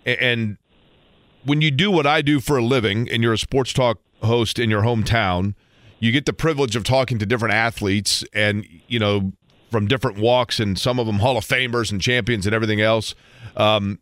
[0.07, 0.57] and
[1.45, 4.59] when you do what I do for a living, and you're a sports talk host
[4.59, 5.55] in your hometown,
[5.99, 9.33] you get the privilege of talking to different athletes, and you know
[9.71, 13.15] from different walks, and some of them Hall of Famers and champions and everything else.
[13.57, 13.99] Um,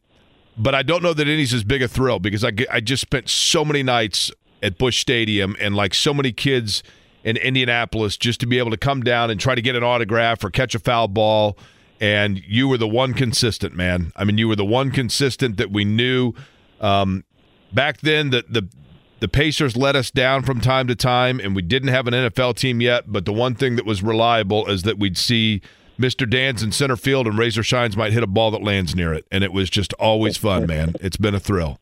[0.56, 3.28] but I don't know that any's as big a thrill because I, I just spent
[3.28, 4.30] so many nights
[4.62, 6.82] at Bush Stadium and like so many kids
[7.24, 10.44] in Indianapolis just to be able to come down and try to get an autograph
[10.44, 11.56] or catch a foul ball.
[12.00, 14.12] And you were the one consistent, man.
[14.16, 16.32] I mean, you were the one consistent that we knew.
[16.80, 17.24] Um,
[17.74, 18.68] back then, the, the
[19.20, 22.56] the Pacers let us down from time to time, and we didn't have an NFL
[22.56, 23.04] team yet.
[23.06, 25.62] But the one thing that was reliable is that we'd see
[25.96, 26.28] Mr.
[26.28, 29.24] Dan's in center field, and Razor Shines might hit a ball that lands near it,
[29.30, 30.94] and it was just always fun, man.
[31.00, 31.78] It's been a thrill.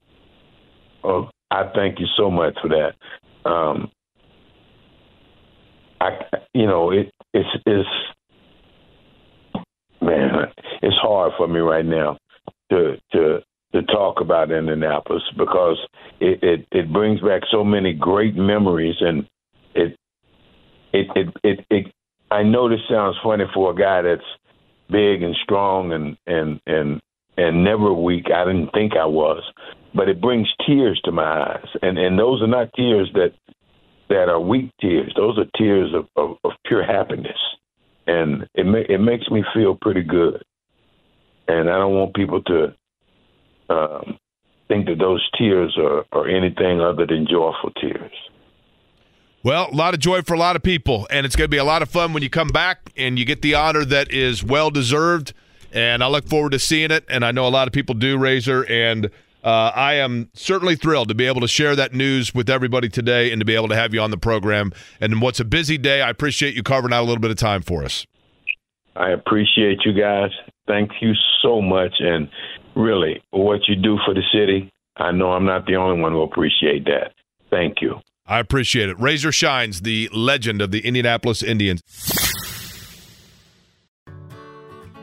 [1.03, 3.51] Well, I thank you so much for that.
[3.51, 3.91] Um,
[5.99, 6.11] I,
[6.53, 7.89] you know, it, it's, it's,
[10.03, 12.19] man, it's hard for me right now
[12.71, 13.41] to, to,
[13.73, 15.79] to talk about Indianapolis because
[16.21, 19.27] it, it, it brings back so many great memories and
[19.75, 19.97] it
[20.93, 21.93] it, it it it
[22.31, 24.23] I know this sounds funny for a guy that's
[24.91, 27.01] big and strong and and and
[27.37, 28.27] and never weak.
[28.35, 29.43] I didn't think I was,
[29.95, 33.33] but it brings tears to my eyes, and and those are not tears that
[34.09, 35.13] that are weak tears.
[35.17, 37.39] Those are tears of, of, of pure happiness,
[38.07, 40.43] and it ma- it makes me feel pretty good.
[41.47, 42.75] And I don't want people to
[43.71, 44.19] um,
[44.69, 48.13] think that those tears are, are anything other than joyful tears.
[49.43, 51.57] Well, a lot of joy for a lot of people, and it's going to be
[51.57, 54.45] a lot of fun when you come back and you get the honor that is
[54.45, 55.33] well deserved.
[55.73, 58.19] And I look forward to seeing it, and I know a lot of people do,
[58.19, 58.65] Razor.
[58.65, 59.07] And
[59.43, 63.33] uh, I am certainly thrilled to be able to share that news with everybody today
[63.33, 64.73] and to be able to have you on the program.
[65.01, 67.63] And what's a busy day, I appreciate you carving out a little bit of time
[67.63, 68.07] for us.
[68.97, 70.31] I appreciate you guys.
[70.67, 71.95] Thank you so much.
[72.01, 72.29] And
[72.75, 76.23] really, what you do for the city, I know I'm not the only one who
[76.23, 77.13] appreciate that.
[77.51, 78.01] Thank you.
[78.27, 78.99] I appreciate it.
[79.01, 81.83] Razor Shines, the legend of the Indianapolis Indians.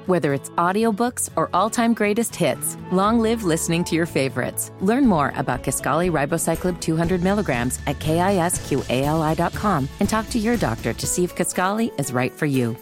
[0.05, 4.71] Whether it's audiobooks or all-time greatest hits, long live listening to your favorites.
[4.79, 11.05] Learn more about Kisqali Ribociclib 200 milligrams at kisqali.com and talk to your doctor to
[11.05, 12.77] see if Kisqali is right for you.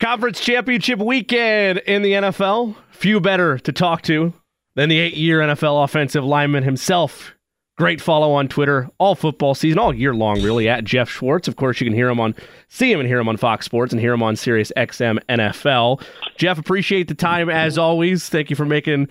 [0.00, 2.76] Conference championship weekend in the NFL.
[2.90, 4.32] Few better to talk to
[4.76, 7.34] than the eight-year NFL offensive lineman himself,
[7.78, 11.46] Great follow on Twitter all football season, all year long, really, at Geoff Schwartz.
[11.46, 12.34] Of course, you can hear him on,
[12.68, 16.02] see him and hear him on Fox Sports and hear him on Sirius XM NFL.
[16.36, 18.28] Geoff, appreciate the time as always.
[18.28, 19.08] Thank you for making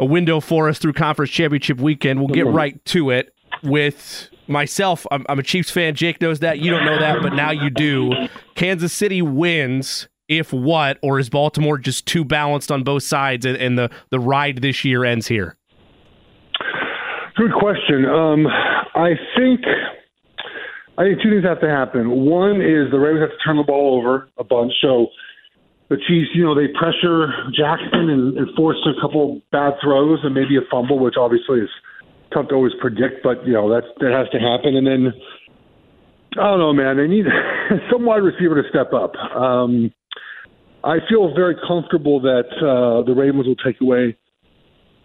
[0.00, 2.18] a window for us through conference championship weekend.
[2.18, 3.32] We'll get right to it
[3.62, 5.06] with myself.
[5.12, 5.94] I'm, I'm a Chiefs fan.
[5.94, 6.58] Jake knows that.
[6.58, 8.10] You don't know that, but now you do.
[8.56, 10.08] Kansas City wins.
[10.28, 14.20] If what, or is Baltimore just too balanced on both sides and, and the, the
[14.20, 15.56] ride this year ends here?
[17.36, 18.04] Good question.
[18.04, 19.60] Um, I think
[20.98, 22.10] I think two things have to happen.
[22.10, 24.72] One is the Ravens have to turn the ball over a bunch.
[24.82, 25.06] So
[25.88, 30.34] the Chiefs, you know, they pressure Jackson and, and force a couple bad throws and
[30.34, 31.70] maybe a fumble, which obviously is
[32.34, 34.76] tough to always predict, but you know that that has to happen.
[34.76, 35.12] And then
[36.36, 36.96] I don't know, man.
[36.96, 37.24] They need
[37.90, 39.14] some wide receiver to step up.
[39.34, 39.92] Um,
[40.88, 44.16] I feel very comfortable that uh, the Ravens will take away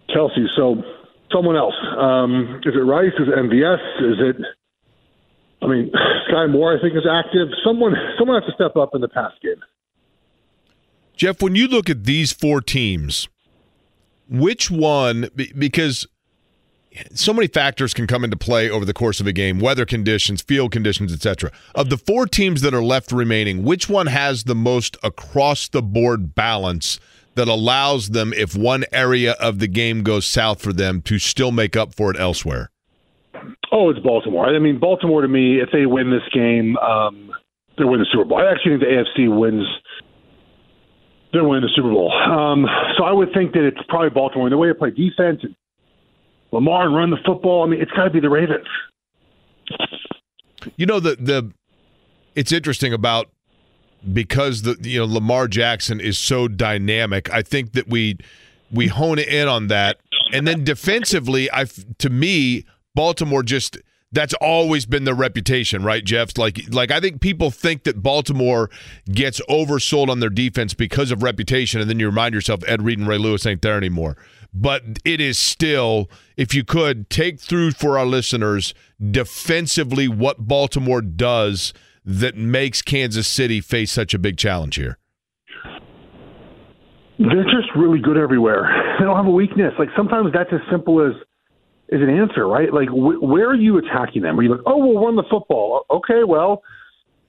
[0.09, 0.47] Kelce.
[0.55, 0.81] So
[1.29, 1.75] someone else.
[1.97, 3.11] Um, is it Rice?
[3.19, 4.11] Is it MVS?
[4.11, 4.35] Is it?
[5.61, 5.91] I mean,
[6.31, 7.49] Skyy Moore, I think, is active.
[7.65, 9.61] Someone, someone has to step up in the pass game.
[11.17, 13.27] Geoff, when you look at these four teams,
[14.29, 15.27] which one?
[15.35, 16.07] Because
[17.13, 20.41] so many factors can come into play over the course of a game weather conditions
[20.41, 24.55] field conditions etc of the four teams that are left remaining which one has the
[24.55, 26.99] most across the board balance
[27.35, 31.51] that allows them, if one area of the game goes south for them, to still
[31.51, 32.69] make up for it elsewhere?
[33.71, 34.45] Oh, it's Baltimore.
[34.45, 37.31] I mean, Baltimore to me, if they win this game, um,
[37.77, 38.37] they win the Super Bowl.
[38.37, 39.65] I actually think the AFC wins.
[41.31, 42.11] They're winning the Super Bowl.
[42.11, 44.45] Um, so I would think that it's probably Baltimore.
[44.45, 45.55] And the way they play defense and
[46.53, 48.67] Lamar and run the football, I mean, it's got to be the Ravens.
[50.77, 51.51] You know the the
[52.35, 53.29] it's interesting about
[54.13, 57.29] because the you know Lamar Jackson is so dynamic.
[57.33, 58.17] I think that we
[58.71, 59.97] we hone in on that,
[60.31, 61.65] and then defensively, I
[61.97, 63.77] to me Baltimore just
[64.13, 66.37] that's always been their reputation, right, Geoff?
[66.37, 68.69] Like, like I think people think that Baltimore
[69.11, 72.99] gets oversold on their defense because of reputation, and then you remind yourself Ed Reed
[72.99, 74.15] and Ray Lewis ain't there anymore.
[74.53, 78.73] But it is still, if you could take through for our listeners
[79.11, 81.73] defensively what Baltimore does
[82.05, 84.97] that makes Kansas City face such a big challenge here?
[87.17, 88.95] They're just really good everywhere.
[88.99, 89.73] They don't have a weakness.
[89.79, 91.13] Like sometimes that's as simple as
[91.89, 92.73] is an answer, right?
[92.73, 94.39] Like wh- where are you attacking them?
[94.39, 95.85] Are you like, oh, we'll run the football?
[95.91, 96.63] Okay, well,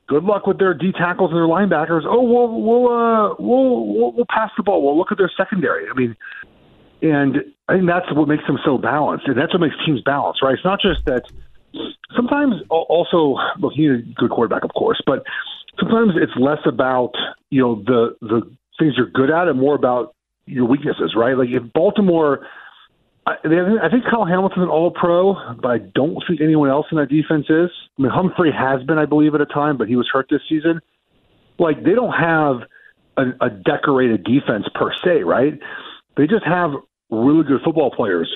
[0.09, 2.03] good luck with their D tackles and their linebackers.
[2.07, 4.83] Oh, we'll we'll uh, we'll, we'll we'll pass the ball.
[4.83, 5.89] We'll look at their secondary.
[5.89, 6.17] I mean,
[7.05, 7.37] and
[7.69, 10.55] I think that's what makes them so balanced, and that's what makes teams balanced, right?
[10.55, 11.25] It's not just that
[12.17, 15.23] sometimes also look, he's a good quarterback, of course, but
[15.79, 17.13] sometimes it's less about
[17.51, 18.43] you know the the
[18.79, 20.15] things you're good at and more about
[20.47, 21.37] your weaknesses, right?
[21.37, 22.47] Like if Baltimore.
[23.27, 26.99] I, I think Kyle Hamilton's an All Pro, but I don't think anyone else in
[26.99, 27.71] that defense is.
[27.99, 30.43] I mean, Humphrey has been, I believe, at a time, but he was hurt this
[30.47, 30.81] season.
[31.59, 32.69] Like they don't have
[33.17, 35.59] a, a decorated defense per se, right?
[36.19, 36.73] They just have
[37.11, 38.31] really good football players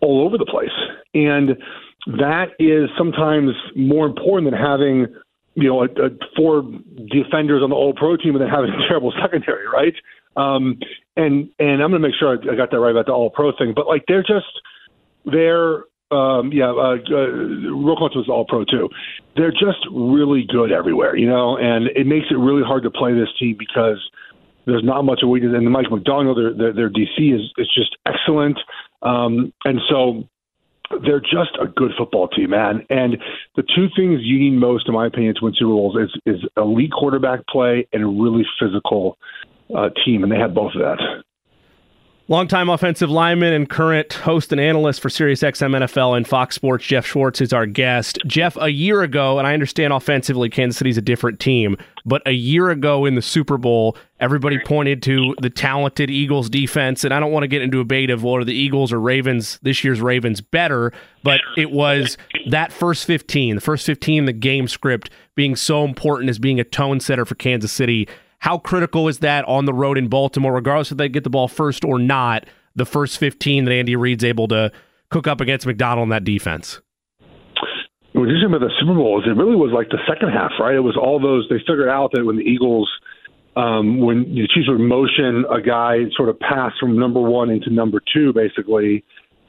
[0.00, 0.74] all over the place,
[1.14, 1.56] and
[2.18, 5.06] that is sometimes more important than having
[5.54, 6.62] you know a, a four
[7.10, 9.94] defenders on the All Pro team and then having a terrible secondary, right?
[10.36, 10.78] Um,
[11.16, 13.52] and and I'm going to make sure I, got that right about the All Pro
[13.56, 13.72] thing.
[13.74, 14.50] But like they're just
[15.24, 18.88] they're um, yeah, uh, uh, was All Pro too.
[19.36, 23.14] They're just really good everywhere, you know, and it makes it really hard to play
[23.14, 23.98] this team because
[24.66, 25.52] there's not much of weakness.
[25.54, 28.58] And the Mike Macdonald, their, their, their DC is is just excellent,
[29.02, 30.28] um, and so
[31.04, 32.84] they're just a good football team, man.
[32.90, 33.16] And
[33.56, 36.40] the two things you need most, in my opinion, to win Super Bowls is is
[36.56, 39.18] elite quarterback play and a really physical
[39.74, 41.23] uh, team, and they have both of that.
[42.26, 47.04] Longtime offensive lineman and current host and analyst for SiriusXM NFL and Fox Sports, Geoff
[47.04, 48.18] Schwartz is our guest.
[48.26, 52.32] Geoff, a year ago, and I understand offensively Kansas City's a different team, but a
[52.32, 57.20] year ago in the Super Bowl, everybody pointed to the talented Eagles defense, and I
[57.20, 60.00] don't want to get into a debate of whether the Eagles or Ravens, this year's
[60.00, 62.16] Ravens, better, but it was
[62.48, 66.64] that first 15, the first 15, the game script being so important as being a
[66.64, 68.08] tone setter for Kansas City
[68.44, 71.48] how critical is that on the road in Baltimore, regardless if they get the ball
[71.48, 72.44] first or not?
[72.76, 74.70] The first 15 that Andy Reid's able to
[75.08, 76.78] cook up against Macdonald in that defense.
[78.12, 80.74] What you about the Super Bowl is it really was like the second half, right?
[80.74, 82.90] It was all those they figured out that when the Eagles
[83.56, 87.70] um, when the Chiefs would motion a guy sort of pass from number one into
[87.70, 89.04] number two, basically,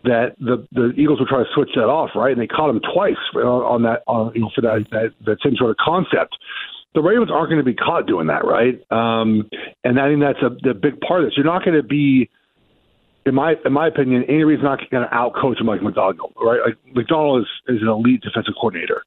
[0.06, 2.32] that the the Eagles would try to switch that off, right?
[2.32, 5.58] And they caught him twice on that, on, you know, for that, that that same
[5.58, 6.38] sort of concept
[6.96, 8.80] the Ravens aren't going to be caught doing that, right?
[8.90, 9.50] Um,
[9.84, 11.34] and I think that's a the big part of this.
[11.38, 12.30] You're not going to be,
[13.26, 16.62] in my in my opinion, Andy Reid's not going to outcoach Mike Macdonald, right?
[16.66, 19.04] Like Macdonald is is an elite defensive coordinator,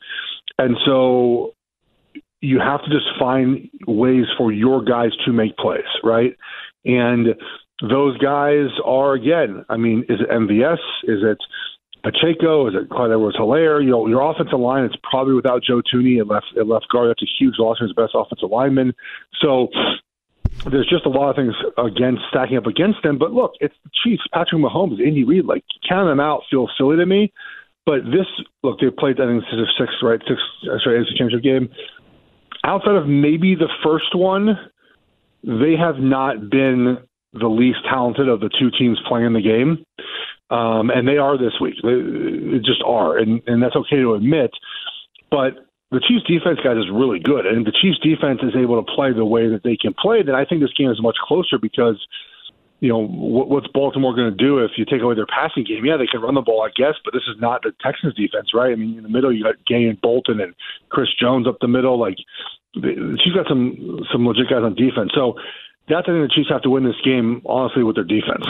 [0.58, 1.54] and so
[2.40, 6.36] you have to just find ways for your guys to make plays, right?
[6.84, 7.34] And
[7.82, 10.78] those guys are again, I mean, is it MVS?
[11.04, 11.38] Is it
[12.02, 12.68] Pacheco?
[12.68, 13.82] Is it Clyde Edwards-Helaire?
[13.82, 17.10] You know, your offensive line is probably without Joe Thuney at left at left guard.
[17.10, 18.94] That's a huge loss his best offensive lineman.
[19.40, 19.68] So
[20.70, 23.18] there's just a lot of things against stacking up against them.
[23.18, 25.44] But look, it's the Chiefs, Patrick Mahomes, Andy Reid.
[25.44, 27.32] Like counting them out feels silly to me.
[27.84, 28.26] But this,
[28.62, 29.20] look, they played.
[29.20, 30.20] I think this is a six, right?
[30.28, 30.40] Six.
[30.84, 31.68] Sorry, it's a championship game.
[32.64, 34.58] Outside of maybe the first one,
[35.42, 36.98] they have not been
[37.32, 39.84] the least talented of the two teams playing the game
[40.50, 41.74] um, and they are this week.
[41.82, 44.50] They, just are, and and that's okay to admit.
[45.30, 48.92] But the Chiefs defense, guys, is really good, and the Chiefs defense is able to
[48.92, 50.22] play the way that they can play.
[50.22, 52.04] Then I think this game is much closer because.
[52.80, 55.84] You know what, what's Baltimore going to do if you take away their passing game?
[55.84, 58.54] Yeah, they can run the ball, I guess, but this is not the Texans' defense,
[58.54, 58.70] right?
[58.70, 60.54] I mean, in the middle you got Gay and Bolton and
[60.88, 61.98] Chris Jones up the middle.
[61.98, 62.14] Like,
[62.76, 65.10] Chiefs got some some legit guys on defense.
[65.12, 65.34] So
[65.88, 68.44] that's I think the Chiefs have to win this game, honestly, with their defense.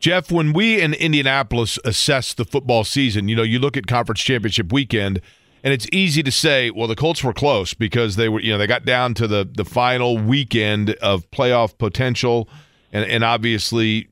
[0.00, 4.20] Geoff, when we in Indianapolis assess the football season, you know, you look at conference
[4.20, 5.20] championship weekend,
[5.62, 8.56] and it's easy to say, well, the Colts were close because they were, you know,
[8.56, 12.48] they got down to the the final weekend of playoff potential,
[12.92, 14.08] and and obviously,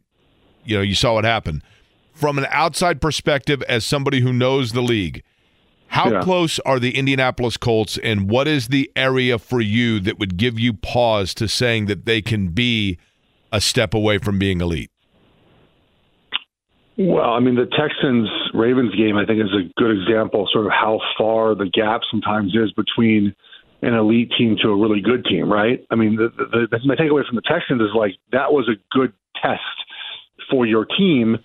[0.65, 1.63] you know, you saw what happened.
[2.13, 5.23] From an outside perspective, as somebody who knows the league,
[5.89, 6.21] how yeah.
[6.21, 10.59] close are the Indianapolis Colts, and what is the area for you that would give
[10.59, 12.99] you pause to saying that they can be
[13.51, 14.91] a step away from being elite?
[16.99, 20.73] Well, I mean, the Texans Ravens game, I think, is a good example, sort of
[20.73, 23.35] how far the gap sometimes is between
[23.83, 25.85] an elite team to a really good team, right?
[25.91, 28.77] I mean, the, the, the, my takeaway from the Texans is like that was a
[28.91, 29.63] good test
[30.51, 31.39] for your team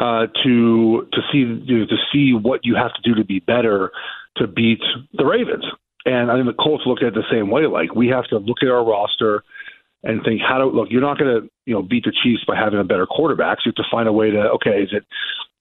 [0.00, 3.38] uh, to to see you know, to see what you have to do to be
[3.38, 3.92] better
[4.36, 4.80] to beat
[5.12, 5.64] the Ravens.
[6.06, 7.66] And I think the Colts look at it the same way.
[7.66, 9.44] Like we have to look at our roster
[10.02, 10.88] and think how to look.
[10.90, 13.58] You're not going to you know beat the Chiefs by having a better quarterback.
[13.58, 15.04] So you have to find a way to okay, is it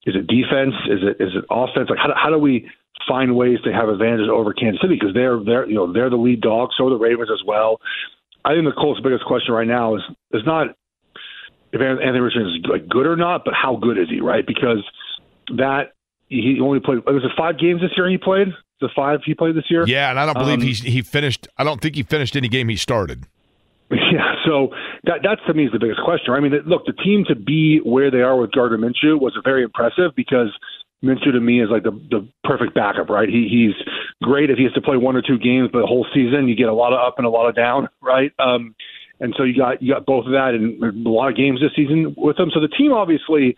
[0.05, 0.73] is it defense?
[0.87, 1.89] Is it is it offense?
[1.89, 2.69] Like how do, how do we
[3.07, 6.15] find ways to have advantages over Kansas City because they're they're you know they're the
[6.15, 6.69] lead dog.
[6.77, 7.81] So are the Ravens as well.
[8.45, 10.78] I think the Colts' biggest question right now is is not
[11.71, 14.45] if Anthony Richardson is like good or not, but how good is he, right?
[14.45, 14.83] Because
[15.57, 15.93] that
[16.27, 18.47] he only played was it five games this year he played?
[18.81, 19.85] The five he played this year?
[19.85, 21.47] Yeah, and I don't believe um, he he finished.
[21.57, 23.25] I don't think he finished any game he started.
[24.11, 24.69] Yeah, so
[25.05, 26.33] that that's to me is the biggest question.
[26.33, 29.63] I mean, look, the team to be where they are with Gardner Minshew was very
[29.63, 30.49] impressive because
[31.03, 33.29] Minshew to me is like the the perfect backup, right?
[33.29, 33.75] He he's
[34.21, 36.55] great if he has to play one or two games, but the whole season you
[36.55, 38.31] get a lot of up and a lot of down, right?
[38.39, 38.75] Um,
[39.19, 41.71] and so you got you got both of that and a lot of games this
[41.75, 42.49] season with him.
[42.53, 43.55] So the team obviously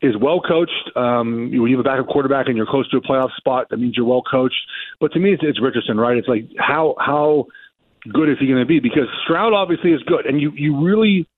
[0.00, 0.90] is well coached.
[0.96, 3.78] Um, when you have a backup quarterback and you're close to a playoff spot, that
[3.78, 4.60] means you're well coached.
[5.00, 6.16] But to me, it's, it's Richardson, right?
[6.16, 7.46] It's like how how
[8.12, 8.80] good is he going to be?
[8.80, 11.28] Because Stroud obviously is good, and you you really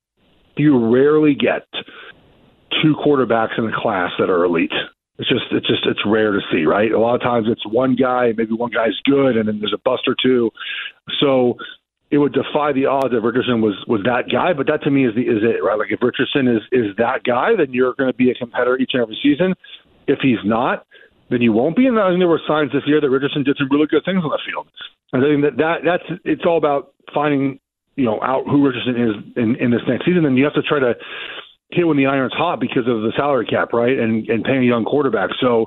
[0.57, 1.67] you rarely get
[2.83, 4.73] two quarterbacks in a class that are elite.
[5.19, 6.91] It's just it's just it's rare to see, right?
[6.91, 9.81] A lot of times it's one guy, maybe one guy's good, and then there's a
[9.85, 10.51] bust or two.
[11.21, 11.57] So
[12.15, 14.55] it would defy the odds if Richardson was was that guy.
[14.55, 15.75] But that to me is the is it right?
[15.75, 18.95] Like if Richardson is is that guy, then you're going to be a competitor each
[18.95, 19.59] and every season.
[20.07, 20.87] If he's not,
[21.31, 21.91] then you won't be.
[21.91, 24.23] And I think there were signs this year that Richardson did some really good things
[24.23, 24.71] on the field.
[25.11, 27.59] And I think that, that that's it's all about finding
[27.99, 30.23] you know out who Richardson is in, in this next season.
[30.23, 30.95] And you have to try to
[31.75, 33.99] hit when the iron's hot because of the salary cap, right?
[33.99, 35.31] And and paying a young quarterback.
[35.43, 35.67] So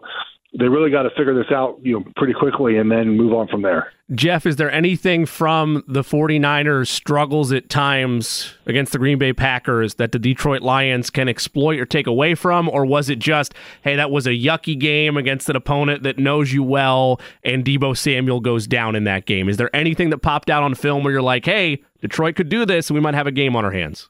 [0.54, 3.48] they really got to figure this out, you know, pretty quickly and then move on
[3.48, 3.92] from there.
[4.16, 9.96] Geoff, is there anything from the 49ers struggles at times against the Green Bay Packers
[9.96, 13.98] that the Detroit Lions can exploit or take away from or was it just, hey,
[13.98, 18.40] that was a yucky game against an opponent that knows you well and Deebo Samuel
[18.40, 19.50] goes down in that game?
[19.50, 22.66] Is there anything that popped out on film where you're like, "Hey, Detroit could do
[22.66, 24.10] this and we might have a game on our hands?"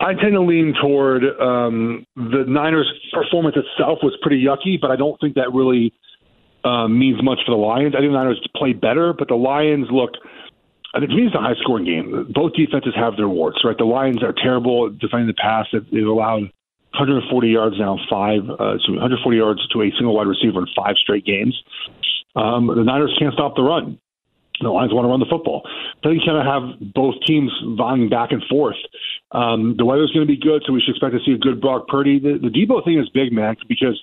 [0.00, 4.96] I tend to lean toward um, the Niners' performance itself was pretty yucky, but I
[4.96, 5.92] don't think that really
[6.64, 7.94] um, means much for the Lions.
[7.96, 10.10] I think the Niners play better, but the Lions look.
[10.94, 12.32] I think it's a high scoring game.
[12.32, 13.76] Both defenses have their warts, right?
[13.76, 15.66] The Lions are terrible at defending the pass.
[15.72, 16.48] They've allowed
[16.96, 21.26] 140 yards now, five, uh, 140 yards to a single wide receiver in five straight
[21.26, 21.54] games.
[22.34, 23.98] Um, the Niners can't stop the run.
[24.60, 25.62] The Lions want to run the football.
[26.02, 28.76] Think you kind of have both teams vying back and forth.
[29.32, 31.60] Um, the weather's going to be good, so we should expect to see a good
[31.60, 32.18] Brock Purdy.
[32.18, 34.02] The, the Deebo thing is big, man, because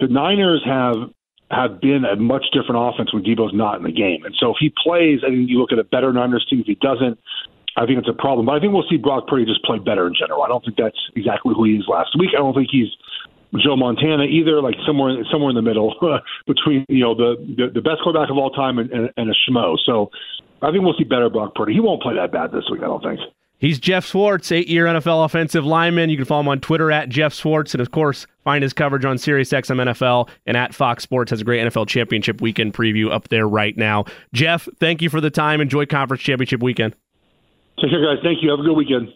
[0.00, 1.10] the Niners have
[1.50, 4.24] have been a much different offense when Deebo's not in the game.
[4.24, 6.60] And so if he plays, I think you look at a better Niners team.
[6.60, 7.18] If he doesn't,
[7.76, 8.46] I think it's a problem.
[8.46, 10.42] But I think we'll see Brock Purdy just play better in general.
[10.42, 12.30] I don't think that's exactly who he is last week.
[12.34, 12.90] I don't think he's
[13.62, 15.94] Joe Montana either, like somewhere somewhere in the middle
[16.46, 19.34] between you know the, the the best quarterback of all time and, and, and a
[19.48, 19.76] schmo.
[19.84, 20.10] So
[20.62, 21.74] I think we'll see better Brock Purdy.
[21.74, 23.20] He won't play that bad this week, I don't think.
[23.58, 26.10] He's Geoff Schwartz, eight year NFL offensive lineman.
[26.10, 27.72] You can follow him on Twitter at Geoff Schwartz.
[27.72, 31.30] And of course, find his coverage on SiriusXM NFL and at Fox Sports.
[31.30, 34.04] Has a great NFL championship weekend preview up there right now.
[34.34, 35.62] Geoff, thank you for the time.
[35.62, 36.94] Enjoy conference championship weekend.
[37.80, 38.22] Take care, guys.
[38.22, 38.50] Thank you.
[38.50, 39.08] Have a good weekend.